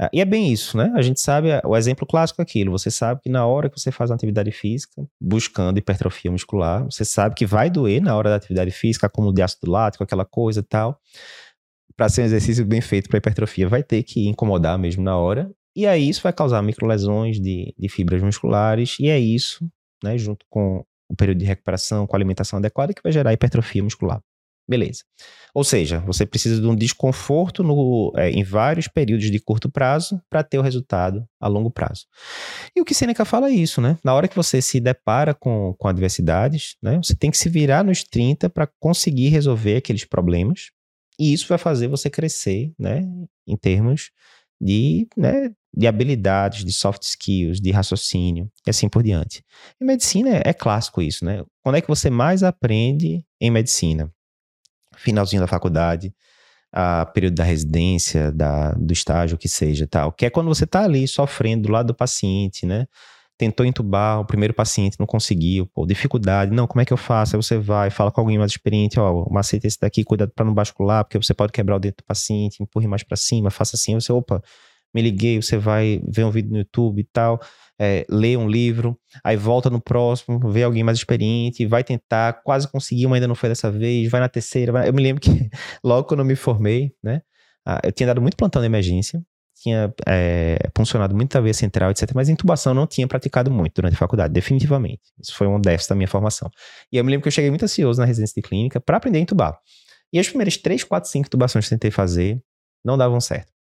[0.00, 0.92] Uh, e é bem isso, né?
[0.94, 2.70] A gente sabe, o exemplo clássico é aquilo.
[2.70, 7.04] Você sabe que na hora que você faz uma atividade física, buscando hipertrofia muscular, você
[7.04, 10.60] sabe que vai doer na hora da atividade física, como de ácido lático, aquela coisa
[10.60, 11.00] e tal.
[11.96, 15.50] Para ser um exercício bem feito para hipertrofia, vai ter que incomodar mesmo na hora.
[15.78, 18.96] E aí isso vai causar microlesões de, de fibras musculares.
[18.98, 19.64] E é isso,
[20.02, 23.80] né, junto com o período de recuperação, com a alimentação adequada, que vai gerar hipertrofia
[23.80, 24.20] muscular.
[24.68, 25.04] Beleza.
[25.54, 30.20] Ou seja, você precisa de um desconforto no, é, em vários períodos de curto prazo
[30.28, 32.06] para ter o resultado a longo prazo.
[32.74, 33.96] E o que Seneca fala é isso, né?
[34.02, 37.84] Na hora que você se depara com, com adversidades, né, você tem que se virar
[37.84, 40.72] nos 30 para conseguir resolver aqueles problemas.
[41.20, 43.02] E isso vai fazer você crescer, né,
[43.46, 44.10] em termos
[44.60, 49.44] de, né, de habilidades, de soft skills, de raciocínio e assim por diante.
[49.80, 51.44] Em medicina é, é clássico isso, né?
[51.62, 54.12] Quando é que você mais aprende em medicina?
[54.96, 56.12] finalzinho da faculdade,
[56.72, 60.10] a período da residência, da, do estágio, que seja, tal.
[60.10, 62.86] Que é quando você está ali sofrendo do lado do paciente, né?
[63.38, 67.36] Tentou entubar o primeiro paciente, não conseguiu, pô, dificuldade, não, como é que eu faço?
[67.36, 70.52] Aí você vai, fala com alguém mais experiente, ó, macete esse daqui, cuidado para não
[70.52, 73.94] bascular, porque você pode quebrar o dedo do paciente, empurre mais para cima, faça assim,
[73.94, 74.42] você, opa,
[74.94, 77.40] me liguei, você vai ver um vídeo no YouTube e tal
[77.78, 82.66] é, lê um livro, aí volta no próximo, vê alguém mais experiente, vai tentar, quase
[82.70, 84.72] conseguiu, mas ainda não foi dessa vez, vai na terceira.
[84.72, 84.88] Vai...
[84.88, 85.30] Eu me lembro que
[85.84, 87.22] logo quando eu me formei, né,
[87.84, 89.22] eu tinha dado muito plantão de emergência,
[89.54, 92.10] tinha é, funcionado muito a veia central, etc.
[92.14, 95.02] Mas intubação não tinha praticado muito durante a faculdade, definitivamente.
[95.20, 96.48] Isso foi um déficit da minha formação.
[96.92, 99.18] E eu me lembro que eu cheguei muito ansioso na residência de clínica para aprender
[99.18, 99.58] a intubar.
[100.12, 102.40] E as primeiras 3, 4, 5 intubações que tentei fazer
[102.84, 103.57] não davam certo.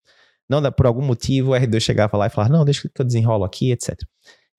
[0.61, 3.45] Não, por algum motivo, o R2 chegava lá e falava, não, deixa que eu desenrolo
[3.45, 4.01] aqui, etc.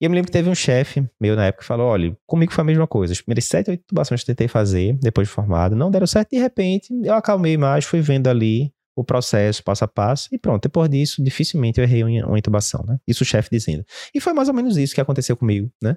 [0.00, 2.52] E eu me lembro que teve um chefe meu na época que falou: olha, comigo
[2.52, 3.12] foi a mesma coisa.
[3.12, 6.30] As primeiras sete, oito tubações que eu tentei fazer, depois de formado, não deram certo.
[6.30, 10.62] De repente, eu acalmei mais, fui vendo ali o processo passo a passo e pronto.
[10.62, 12.98] Depois disso, dificilmente eu errei uma intubação, né?
[13.06, 13.84] Isso o chefe dizendo.
[14.14, 15.96] E foi mais ou menos isso que aconteceu comigo, né?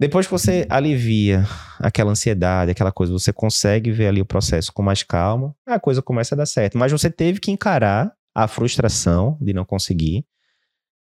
[0.00, 1.46] Depois que você alivia
[1.78, 6.02] aquela ansiedade, aquela coisa, você consegue ver ali o processo com mais calma, a coisa
[6.02, 6.76] começa a dar certo.
[6.76, 10.26] Mas você teve que encarar a frustração de não conseguir,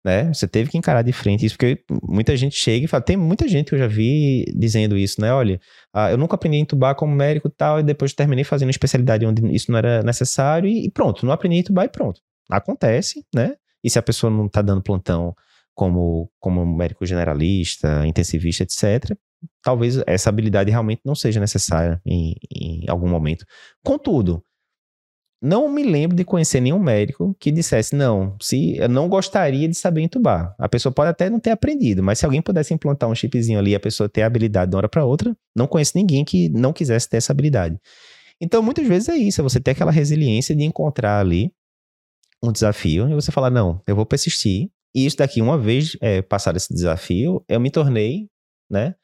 [0.06, 0.34] né?
[0.34, 3.48] Você teve que encarar de frente isso, porque muita gente chega e fala, tem muita
[3.48, 5.34] gente que eu já vi dizendo isso, né?
[5.34, 5.60] Olha,
[5.94, 9.26] ah, eu nunca aprendi a entubar como médico e tal, e depois terminei fazendo especialidade
[9.26, 12.20] onde isso não era necessário e, pronto, não aprendi a entubar e pronto.
[12.50, 13.56] Acontece, né?
[13.84, 15.34] E se a pessoa não tá dando plantão
[15.74, 19.18] como, como médico generalista, intensivista, etc.,
[19.62, 23.46] talvez essa habilidade realmente não seja necessária em, em algum momento.
[23.84, 24.44] Contudo,
[25.44, 29.76] não me lembro de conhecer nenhum médico que dissesse, não, se eu não gostaria de
[29.76, 30.56] saber entubar.
[30.58, 33.72] A pessoa pode até não ter aprendido, mas se alguém pudesse implantar um chipzinho ali
[33.72, 36.48] e a pessoa ter a habilidade de uma hora para outra, não conheço ninguém que
[36.48, 37.78] não quisesse ter essa habilidade.
[38.40, 41.52] Então, muitas vezes é isso, é você ter aquela resiliência de encontrar ali
[42.42, 44.70] um desafio e você falar, não, eu vou persistir.
[44.96, 48.30] E isso daqui, uma vez é, passado esse desafio, eu me tornei,
[48.72, 48.96] né,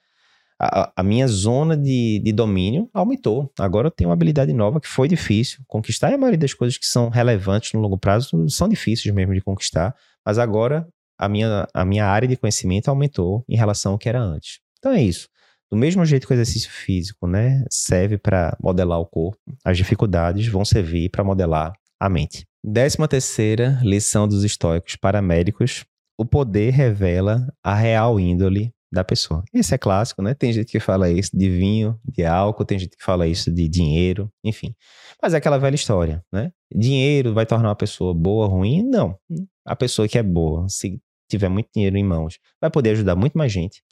[0.60, 3.51] a, a minha zona de, de domínio aumentou.
[3.57, 6.78] Agora eu tenho uma habilidade nova que foi difícil conquistar, e a maioria das coisas
[6.78, 9.95] que são relevantes no longo prazo são difíceis mesmo de conquistar,
[10.26, 10.88] mas agora
[11.18, 14.60] a minha, a minha área de conhecimento aumentou em relação ao que era antes.
[14.78, 15.30] Então é isso.
[15.72, 20.47] Do mesmo jeito que o exercício físico né, serve para modelar o corpo, as dificuldades
[20.47, 22.45] vão servir para modelar a mente.
[22.64, 25.86] Décima terceira lição dos estoicos para médicos:
[26.18, 29.43] o poder revela a real índole da pessoa.
[29.53, 30.33] Esse é clássico, né?
[30.33, 33.67] Tem gente que fala isso de vinho, de álcool, tem gente que fala isso de
[33.67, 34.75] dinheiro, enfim.
[35.21, 36.51] Mas é aquela velha história, né?
[36.73, 38.83] Dinheiro vai tornar uma pessoa boa, ruim?
[38.83, 39.17] Não.
[39.65, 43.37] A pessoa que é boa, se tiver muito dinheiro em mãos, vai poder ajudar muito
[43.37, 43.83] mais gente.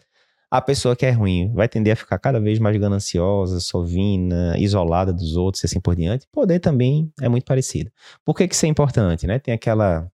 [0.50, 5.12] A pessoa que é ruim vai tender a ficar cada vez mais gananciosa, sovina, isolada
[5.12, 6.26] dos outros e assim por diante.
[6.32, 7.92] Poder também é muito parecido.
[8.26, 9.40] Por que, que isso é importante, né?
[9.40, 10.10] Tem aquela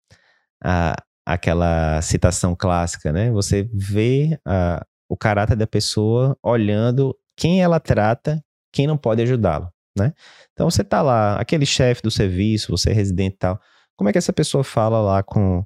[0.63, 0.95] a,
[1.29, 3.31] aquela citação clássica, né?
[3.33, 9.71] Você vê a, o caráter da pessoa olhando quem ela trata, quem não pode ajudá-lo,
[9.95, 10.15] né?
[10.55, 13.61] Então você tá lá, aquele chefe do serviço, você é residente e tal,
[13.95, 15.63] como é que essa pessoa fala lá com,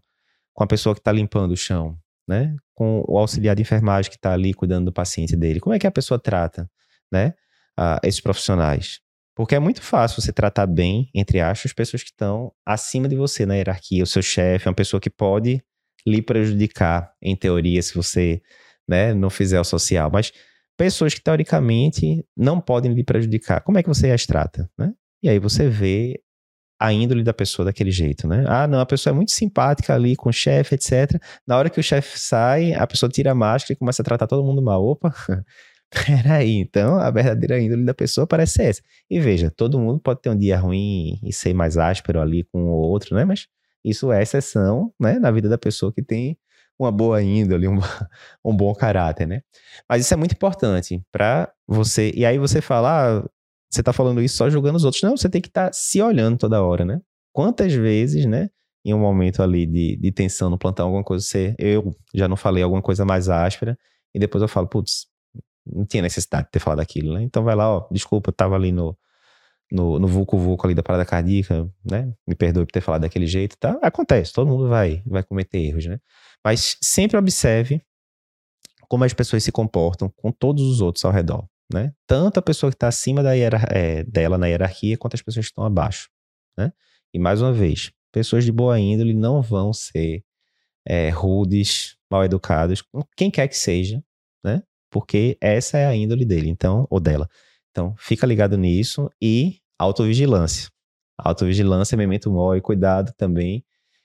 [0.52, 1.96] com a pessoa que está limpando o chão,
[2.26, 2.56] né?
[2.74, 5.86] Com o auxiliar de enfermagem que está ali cuidando do paciente dele, como é que
[5.86, 6.68] a pessoa trata,
[7.10, 7.34] né?
[8.02, 8.98] Esses profissionais?
[9.43, 13.16] Porque é muito fácil você tratar bem, entre aspas, as pessoas que estão acima de
[13.16, 14.05] você na hierarquia.
[14.05, 15.61] O seu chefe é uma pessoa que pode
[16.07, 18.40] lhe prejudicar, em teoria, se você
[18.88, 20.09] né, não fizer o social.
[20.12, 20.32] Mas
[20.78, 24.70] pessoas que, teoricamente, não podem lhe prejudicar, como é que você as trata?
[24.78, 24.93] Né?
[25.20, 26.22] E aí você vê
[26.80, 28.45] a índole da pessoa daquele jeito, né?
[28.47, 31.20] Ah, não, a pessoa é muito simpática ali com o chefe, etc.
[31.45, 34.28] Na hora que o chefe sai, a pessoa tira a máscara e começa a tratar
[34.28, 34.84] todo mundo mal.
[34.84, 35.12] Opa,
[36.07, 38.82] Peraí, então a verdadeira índole da pessoa parece essa.
[39.11, 42.64] E veja, todo mundo pode ter um dia ruim e ser mais áspero ali com
[42.64, 43.24] o outro, né?
[43.26, 43.47] Mas
[43.84, 45.18] isso é exceção, né?
[45.18, 46.38] Na vida da pessoa que tem
[46.78, 47.78] uma boa índole, um,
[48.43, 49.43] um bom caráter, né?
[49.88, 52.11] Mas isso é muito importante para você.
[52.14, 53.28] E aí você fala, ah,
[53.70, 55.03] você tá falando isso só julgando os outros.
[55.03, 57.01] Não, você tem que estar tá se olhando toda hora, né?
[57.32, 58.49] Quantas vezes, né?
[58.84, 62.36] Em um momento ali de, de tensão no plantão, alguma coisa, você, eu já não
[62.36, 63.78] falei alguma coisa mais áspera,
[64.14, 65.07] e depois eu falo, putz,
[65.66, 67.22] não tinha necessidade de ter falado aquilo, né?
[67.22, 68.96] Então vai lá, ó, desculpa, eu tava ali no,
[69.70, 72.12] no, no vulco vulco ali da parada cardíaca, né?
[72.26, 73.78] Me perdoe por ter falado daquele jeito, tá?
[73.82, 75.98] Acontece, todo mundo vai, vai cometer erros, né?
[76.44, 77.80] Mas sempre observe
[78.88, 81.94] como as pessoas se comportam com todos os outros ao redor, né?
[82.06, 85.50] Tanto a pessoa que está acima da é, dela na hierarquia, quanto as pessoas que
[85.52, 86.10] estão abaixo,
[86.58, 86.72] né?
[87.14, 90.22] E mais uma vez, pessoas de boa índole não vão ser
[90.86, 92.82] é, rudes, mal educadas,
[93.16, 94.02] quem quer que seja?
[94.93, 97.28] Porque essa é a índole dele, então, ou dela.
[97.70, 100.70] Então, fica ligado nisso e autovigilância.
[101.18, 103.64] Autovigilância, memento mori, cuidado também,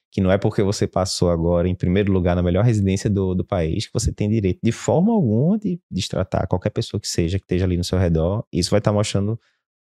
[0.10, 3.44] que não é porque você passou agora em primeiro lugar na melhor residência do, do
[3.44, 7.44] país que você tem direito de forma alguma de destratar qualquer pessoa que seja, que
[7.44, 8.46] esteja ali no seu redor.
[8.52, 9.38] Isso vai estar mostrando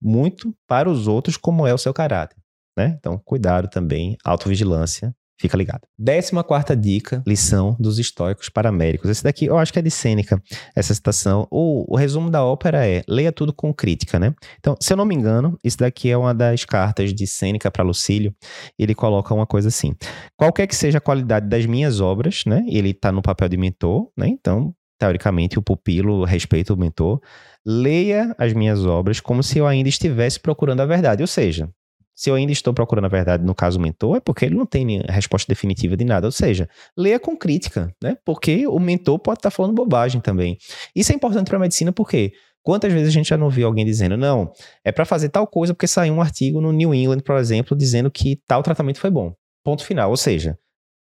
[0.01, 2.37] muito para os outros como é o seu caráter,
[2.75, 2.95] né?
[2.99, 5.81] Então, cuidado também, autovigilância Fica ligado.
[5.97, 9.09] Décima quarta dica, lição dos estoicos paraméricos.
[9.09, 10.41] Esse daqui eu acho que é de Sêneca,
[10.75, 11.47] essa citação.
[11.51, 14.33] O, o resumo da ópera é, leia tudo com crítica, né?
[14.59, 17.83] Então, se eu não me engano, isso daqui é uma das cartas de Sêneca para
[17.83, 18.33] Lucílio.
[18.79, 19.95] Ele coloca uma coisa assim,
[20.35, 22.63] qualquer que seja a qualidade das minhas obras, né?
[22.67, 24.27] Ele está no papel de mentor, né?
[24.27, 27.21] Então, teoricamente, o pupilo respeita o mentor.
[27.65, 31.21] Leia as minhas obras como se eu ainda estivesse procurando a verdade.
[31.21, 31.69] Ou seja,
[32.17, 35.03] se eu ainda estou procurando a verdade no caso mentor, é porque ele não tem
[35.07, 36.25] resposta definitiva de nada.
[36.25, 38.17] Ou seja, leia com crítica, né?
[38.25, 40.57] Porque o mentor pode estar falando bobagem também.
[40.95, 43.85] Isso é importante para a medicina porque quantas vezes a gente já não viu alguém
[43.85, 44.51] dizendo, não,
[44.83, 48.09] é para fazer tal coisa porque saiu um artigo no New England, por exemplo, dizendo
[48.09, 49.35] que tal tratamento foi bom.
[49.63, 50.09] Ponto final.
[50.09, 50.57] Ou seja,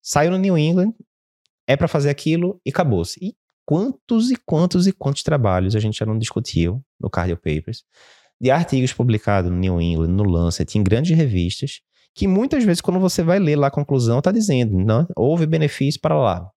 [0.03, 0.93] saiu no New England,
[1.67, 3.19] é para fazer aquilo e acabou-se.
[3.23, 3.35] E
[3.65, 7.85] quantos e quantos e quantos trabalhos a gente já não discutiu no Cardio Papers
[8.41, 11.81] de artigos publicados no New England, no Lancet, em grandes revistas,
[12.15, 16.01] que muitas vezes, quando você vai ler lá a conclusão, está dizendo, não, houve benefício
[16.01, 16.51] para lá.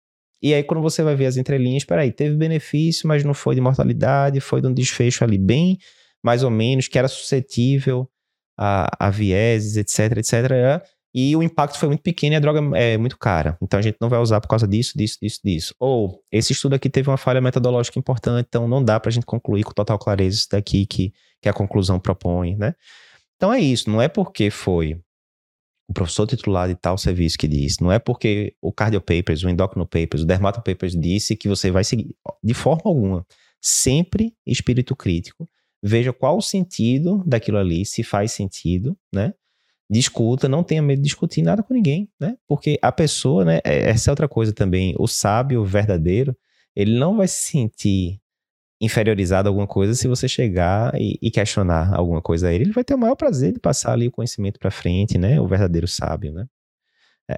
[0.41, 3.61] E aí, quando você vai ver as entrelinhas, peraí, teve benefício, mas não foi de
[3.61, 5.77] mortalidade, foi de um desfecho ali bem,
[6.23, 8.09] mais ou menos, que era suscetível
[8.57, 10.83] a, a vieses, etc, etc.
[11.13, 13.57] E o impacto foi muito pequeno e a droga é muito cara.
[13.61, 15.75] Então a gente não vai usar por causa disso, disso, disso, disso.
[15.79, 19.25] Ou esse estudo aqui teve uma falha metodológica importante, então não dá para a gente
[19.25, 22.75] concluir com total clareza isso daqui que que a conclusão propõe, né?
[23.35, 25.01] Então é isso, não é porque foi
[25.89, 29.49] o professor titular de tal serviço que disse, não é porque o Cardio Papers, o
[29.49, 33.25] Endocrino Papers, o Dermato Papers disse que você vai seguir, de forma alguma.
[33.59, 35.49] Sempre espírito crítico,
[35.83, 39.33] veja qual o sentido daquilo ali, se faz sentido, né?
[39.91, 42.37] Discuta, não tenha medo de discutir nada com ninguém, né?
[42.47, 43.59] Porque a pessoa, né?
[43.63, 44.95] É, essa é outra coisa também.
[44.97, 46.33] O sábio verdadeiro,
[46.73, 48.21] ele não vai se sentir
[48.79, 52.83] inferiorizado alguma coisa, se você chegar e, e, questionar alguma coisa a ele, ele vai
[52.83, 55.39] ter o maior prazer de passar ali o conhecimento para frente, né?
[55.39, 56.47] O verdadeiro sábio, né?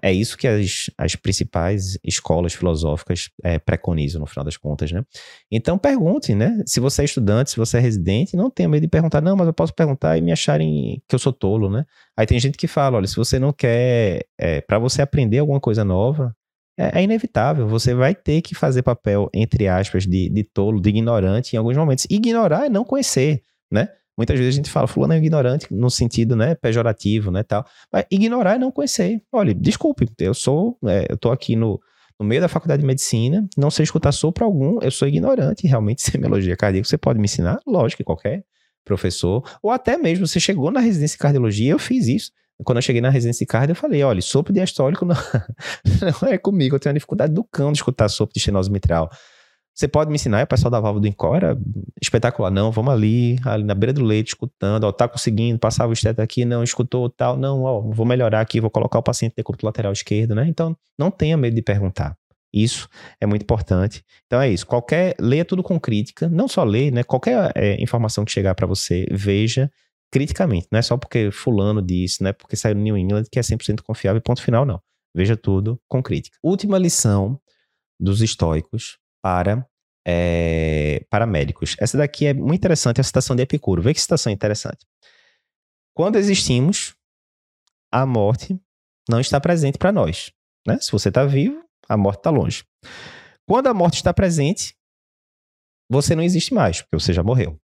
[0.02, 4.92] É, é isso que as, as principais escolas filosóficas é, preconizam, no final das contas,
[4.92, 5.04] né?
[5.52, 6.62] Então, pergunte, né?
[6.66, 9.22] Se você é estudante, se você é residente, não tenha medo de perguntar.
[9.22, 11.86] Não, mas eu posso perguntar e me acharem que eu sou tolo, né?
[12.18, 14.26] Aí tem gente que fala, olha, se você não quer...
[14.38, 16.36] É, para você aprender alguma coisa nova,
[16.78, 17.68] é, é, inevitável.
[17.68, 21.78] Você vai ter que fazer papel, entre aspas, de, de tolo, de ignorante em alguns
[21.78, 22.08] momentos.
[22.10, 23.42] Ignorar é não conhecer,
[23.72, 23.90] né?
[24.18, 27.66] Muitas vezes a gente fala, fulano é ignorante no sentido, né, pejorativo, né, tal.
[27.92, 29.22] Mas ignorar é não conhecer.
[29.32, 31.80] Olha, desculpe, eu sou, é, eu tô aqui no,
[32.20, 36.02] no meio da faculdade de medicina, não sei escutar sopro algum, eu sou ignorante, realmente,
[36.04, 37.60] semiologia cardíaca, você pode me ensinar?
[37.66, 38.44] Lógico que qualquer
[38.86, 42.32] professor, ou até mesmo você chegou na residência de cardiologia, eu fiz isso.
[42.64, 45.16] Quando eu cheguei na residência de cardio, eu falei, olha, sopro diastólico não,
[46.22, 49.10] não é comigo, eu tenho uma dificuldade do cão de escutar sopro de estenose mitral.
[49.76, 51.58] Você pode me ensinar, o pessoal da válvula do Incor era
[52.00, 52.52] espetacular.
[52.52, 56.22] Não, vamos ali, ali na beira do leite, escutando, ó, tá conseguindo, passava o esteto
[56.22, 59.92] aqui, não, escutou tal, não, ó, vou melhorar aqui, vou colocar o paciente decúbito lateral
[59.92, 60.46] esquerdo, né?
[60.48, 62.16] Então, não tenha medo de perguntar.
[62.54, 62.88] Isso
[63.20, 64.06] é muito importante.
[64.28, 64.68] Então é isso.
[64.68, 67.04] Qualquer leia tudo com crítica, não só leia, né?
[67.04, 69.72] Qualquer é, informação que chegar para você, veja
[70.12, 70.68] criticamente.
[70.72, 73.42] Não é só porque fulano disse, não é porque saiu no New England que é
[73.42, 74.80] 100% confiável, ponto final, não.
[75.16, 76.38] Veja tudo com crítica.
[76.44, 77.40] Última lição
[78.00, 79.66] dos estoicos para,
[80.06, 81.76] é, para médicos.
[81.80, 83.82] Essa daqui é muito interessante, é a citação de Epicuro.
[83.82, 84.86] Vê que citação interessante.
[85.96, 86.96] Quando existimos,
[87.92, 88.60] a morte
[89.10, 90.32] não está presente para nós.
[90.68, 90.78] Né?
[90.80, 92.66] Se você está vivo, a morte está longe.
[93.48, 94.76] Quando a morte está presente,
[95.90, 97.58] você não existe mais, porque você já morreu.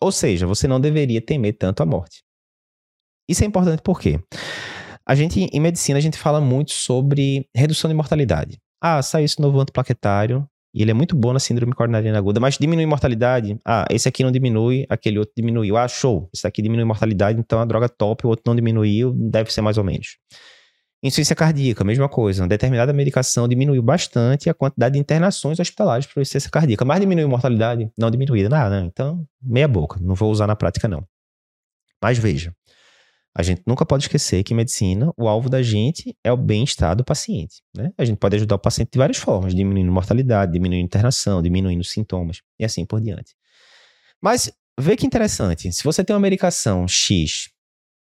[0.00, 2.24] Ou seja, você não deveria temer tanto a morte.
[3.28, 4.20] Isso é importante porque
[5.06, 8.58] a gente, em medicina, a gente fala muito sobre redução de mortalidade.
[8.80, 12.58] Ah, saiu esse novo antiplaquetário e ele é muito bom na síndrome coronariana aguda, mas
[12.58, 13.56] diminui mortalidade.
[13.64, 15.76] Ah, esse aqui não diminui, aquele outro diminuiu.
[15.76, 19.52] Ah, show, esse aqui diminui mortalidade, então a droga top, o outro não diminuiu, deve
[19.52, 20.16] ser mais ou menos.
[21.00, 22.42] Insuficiência cardíaca, mesma coisa.
[22.42, 27.28] Uma determinada medicação diminuiu bastante a quantidade de internações hospitalares por insuficiência cardíaca, mas diminuiu
[27.28, 27.88] mortalidade?
[27.96, 28.80] Não diminuída, nada.
[28.80, 28.86] Né?
[28.86, 30.00] Então, meia boca.
[30.00, 31.04] Não vou usar na prática, não.
[32.02, 32.52] Mas veja,
[33.36, 37.04] a gente nunca pode esquecer que medicina, o alvo da gente é o bem-estar do
[37.04, 37.62] paciente.
[37.76, 37.92] Né?
[37.98, 42.40] A gente pode ajudar o paciente de várias formas, diminuindo mortalidade, diminuindo internação, diminuindo sintomas
[42.58, 43.34] e assim por diante.
[44.22, 47.50] Mas vê que interessante, se você tem uma medicação X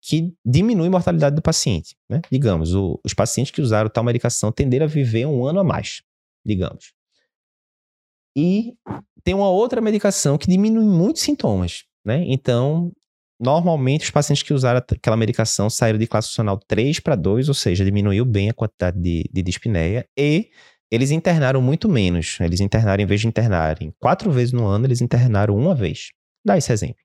[0.03, 1.97] que diminui a mortalidade do paciente.
[2.09, 2.21] Né?
[2.31, 6.03] Digamos, o, os pacientes que usaram tal medicação tenderam a viver um ano a mais,
[6.45, 6.93] digamos.
[8.37, 8.75] E
[9.25, 11.85] tem uma outra medicação que diminui muitos sintomas.
[12.05, 12.23] Né?
[12.29, 12.93] Então,
[13.39, 17.55] normalmente, os pacientes que usaram aquela medicação saíram de classe funcional 3 para 2, ou
[17.55, 20.51] seja, diminuiu bem a quantidade de, de dispneia e
[20.91, 22.39] eles internaram muito menos.
[22.41, 26.11] Eles internaram, em vez de internarem quatro vezes no ano, eles internaram uma vez.
[26.45, 27.03] Dá esse exemplo.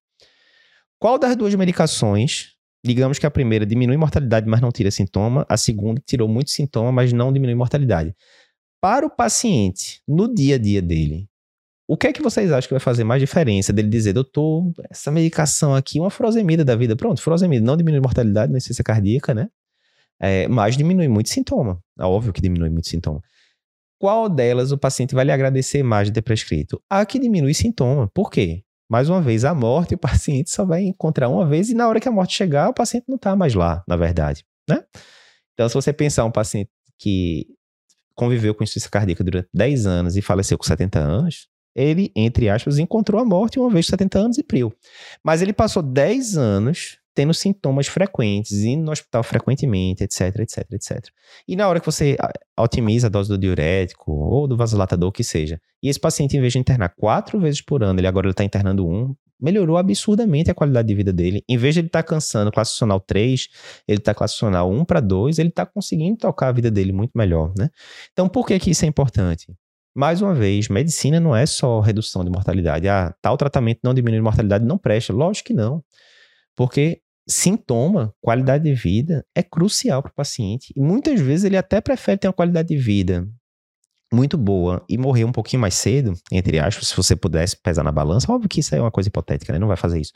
[0.99, 5.45] Qual das duas medicações Digamos que a primeira diminui mortalidade, mas não tira sintoma.
[5.47, 8.15] A segunda tirou muito sintoma, mas não diminui mortalidade.
[8.81, 11.29] Para o paciente, no dia a dia dele,
[11.91, 15.11] o que é que vocês acham que vai fazer mais diferença dele dizer, doutor, essa
[15.11, 16.95] medicação aqui, uma furosemida da vida.
[16.95, 19.49] Pronto, furosemida não diminui mortalidade, não insuficiência cardíaca, né?
[20.19, 21.83] É, mas diminui muito sintoma.
[21.99, 23.21] É óbvio que diminui muito sintoma.
[23.99, 26.81] Qual delas o paciente vai lhe agradecer mais de ter prescrito?
[26.89, 28.09] A que diminui sintoma.
[28.13, 28.63] Por quê?
[28.91, 31.97] mais uma vez, a morte o paciente só vai encontrar uma vez e na hora
[31.97, 34.83] que a morte chegar, o paciente não está mais lá, na verdade, né?
[35.53, 36.69] Então, se você pensar um paciente
[36.99, 37.47] que
[38.13, 42.77] conviveu com insuficiência cardíaca durante 10 anos e faleceu com 70 anos, ele, entre aspas,
[42.77, 44.73] encontrou a morte uma vez de 70 anos e priu.
[45.23, 51.05] Mas ele passou 10 anos tendo sintomas frequentes, indo no hospital frequentemente, etc, etc, etc.
[51.47, 52.15] E na hora que você
[52.57, 56.53] otimiza a dose do diurético ou do vasodilatador, que seja, e esse paciente, em vez
[56.53, 60.87] de internar quatro vezes por ano, ele agora está internando um, melhorou absurdamente a qualidade
[60.87, 61.43] de vida dele.
[61.49, 63.47] Em vez de ele estar tá cansando classacional 3,
[63.87, 67.51] ele está classacional 1 para 2, ele está conseguindo tocar a vida dele muito melhor,
[67.57, 67.69] né?
[68.13, 69.47] Então, por que, que isso é importante?
[69.95, 72.87] Mais uma vez, medicina não é só redução de mortalidade.
[72.87, 75.11] Ah, tal tratamento não diminui a mortalidade, não presta.
[75.11, 75.83] Lógico que não.
[76.55, 80.73] Porque sintoma, qualidade de vida, é crucial para o paciente.
[80.75, 83.27] E muitas vezes ele até prefere ter uma qualidade de vida
[84.13, 87.91] muito boa e morrer um pouquinho mais cedo, entre aspas, se você pudesse pesar na
[87.91, 88.31] balança.
[88.31, 89.59] Óbvio que isso é uma coisa hipotética, né?
[89.59, 90.11] Não vai fazer isso.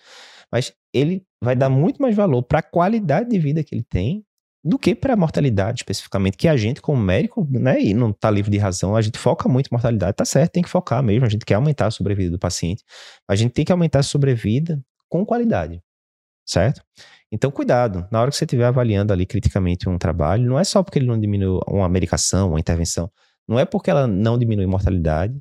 [0.52, 4.25] Mas ele vai dar muito mais valor para a qualidade de vida que ele tem
[4.66, 8.32] do que para a mortalidade especificamente, que a gente como médico, né, e não está
[8.32, 11.26] livre de razão, a gente foca muito em mortalidade, tá certo, tem que focar mesmo,
[11.26, 12.84] a gente quer aumentar a sobrevida do paciente,
[13.28, 15.82] a gente tem que aumentar a sobrevida com qualidade
[16.46, 16.82] certo?
[17.32, 20.84] Então, cuidado, na hora que você estiver avaliando ali criticamente um trabalho, não é só
[20.84, 23.12] porque ele não diminui uma medicação, uma intervenção,
[23.48, 25.38] não é porque ela não diminui mortalidade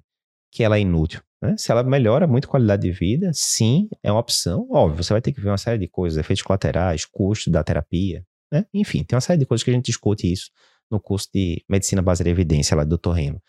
[0.50, 1.20] que ela é inútil.
[1.42, 1.54] Né?
[1.58, 4.66] Se ela melhora muito a qualidade de vida, sim, é uma opção.
[4.70, 8.24] Óbvio, você vai ter que ver uma série de coisas, efeitos colaterais, custo da terapia,
[8.54, 8.66] né?
[8.72, 10.50] Enfim, tem uma série de coisas que a gente discute isso
[10.90, 13.10] no curso de Medicina Baseada em Evidência lá do Dr.
[13.10, 13.42] Remo.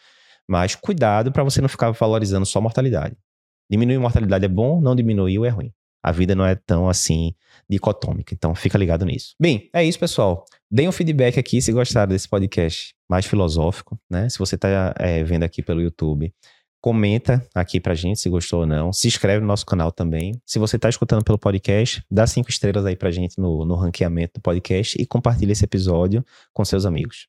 [0.47, 3.15] Mas cuidado para você não ficar valorizando só mortalidade.
[3.69, 5.73] Diminuir mortalidade é bom, não diminuir é ruim
[6.05, 7.33] a vida não é tão assim
[7.67, 8.31] dicotômica.
[8.31, 9.33] Então fica ligado nisso.
[9.41, 10.45] Bem, é isso, pessoal.
[10.69, 14.29] Deem um feedback aqui se gostaram desse podcast mais filosófico, né?
[14.29, 16.31] Se você está é, vendo aqui pelo YouTube,
[16.85, 18.93] comenta aqui pra gente se gostou ou não.
[18.93, 20.39] Se inscreve no nosso canal também.
[20.45, 24.33] Se você está escutando pelo podcast, dá cinco estrelas aí pra gente no, no ranqueamento
[24.35, 26.23] do podcast e compartilha esse episódio
[26.53, 27.27] com seus amigos.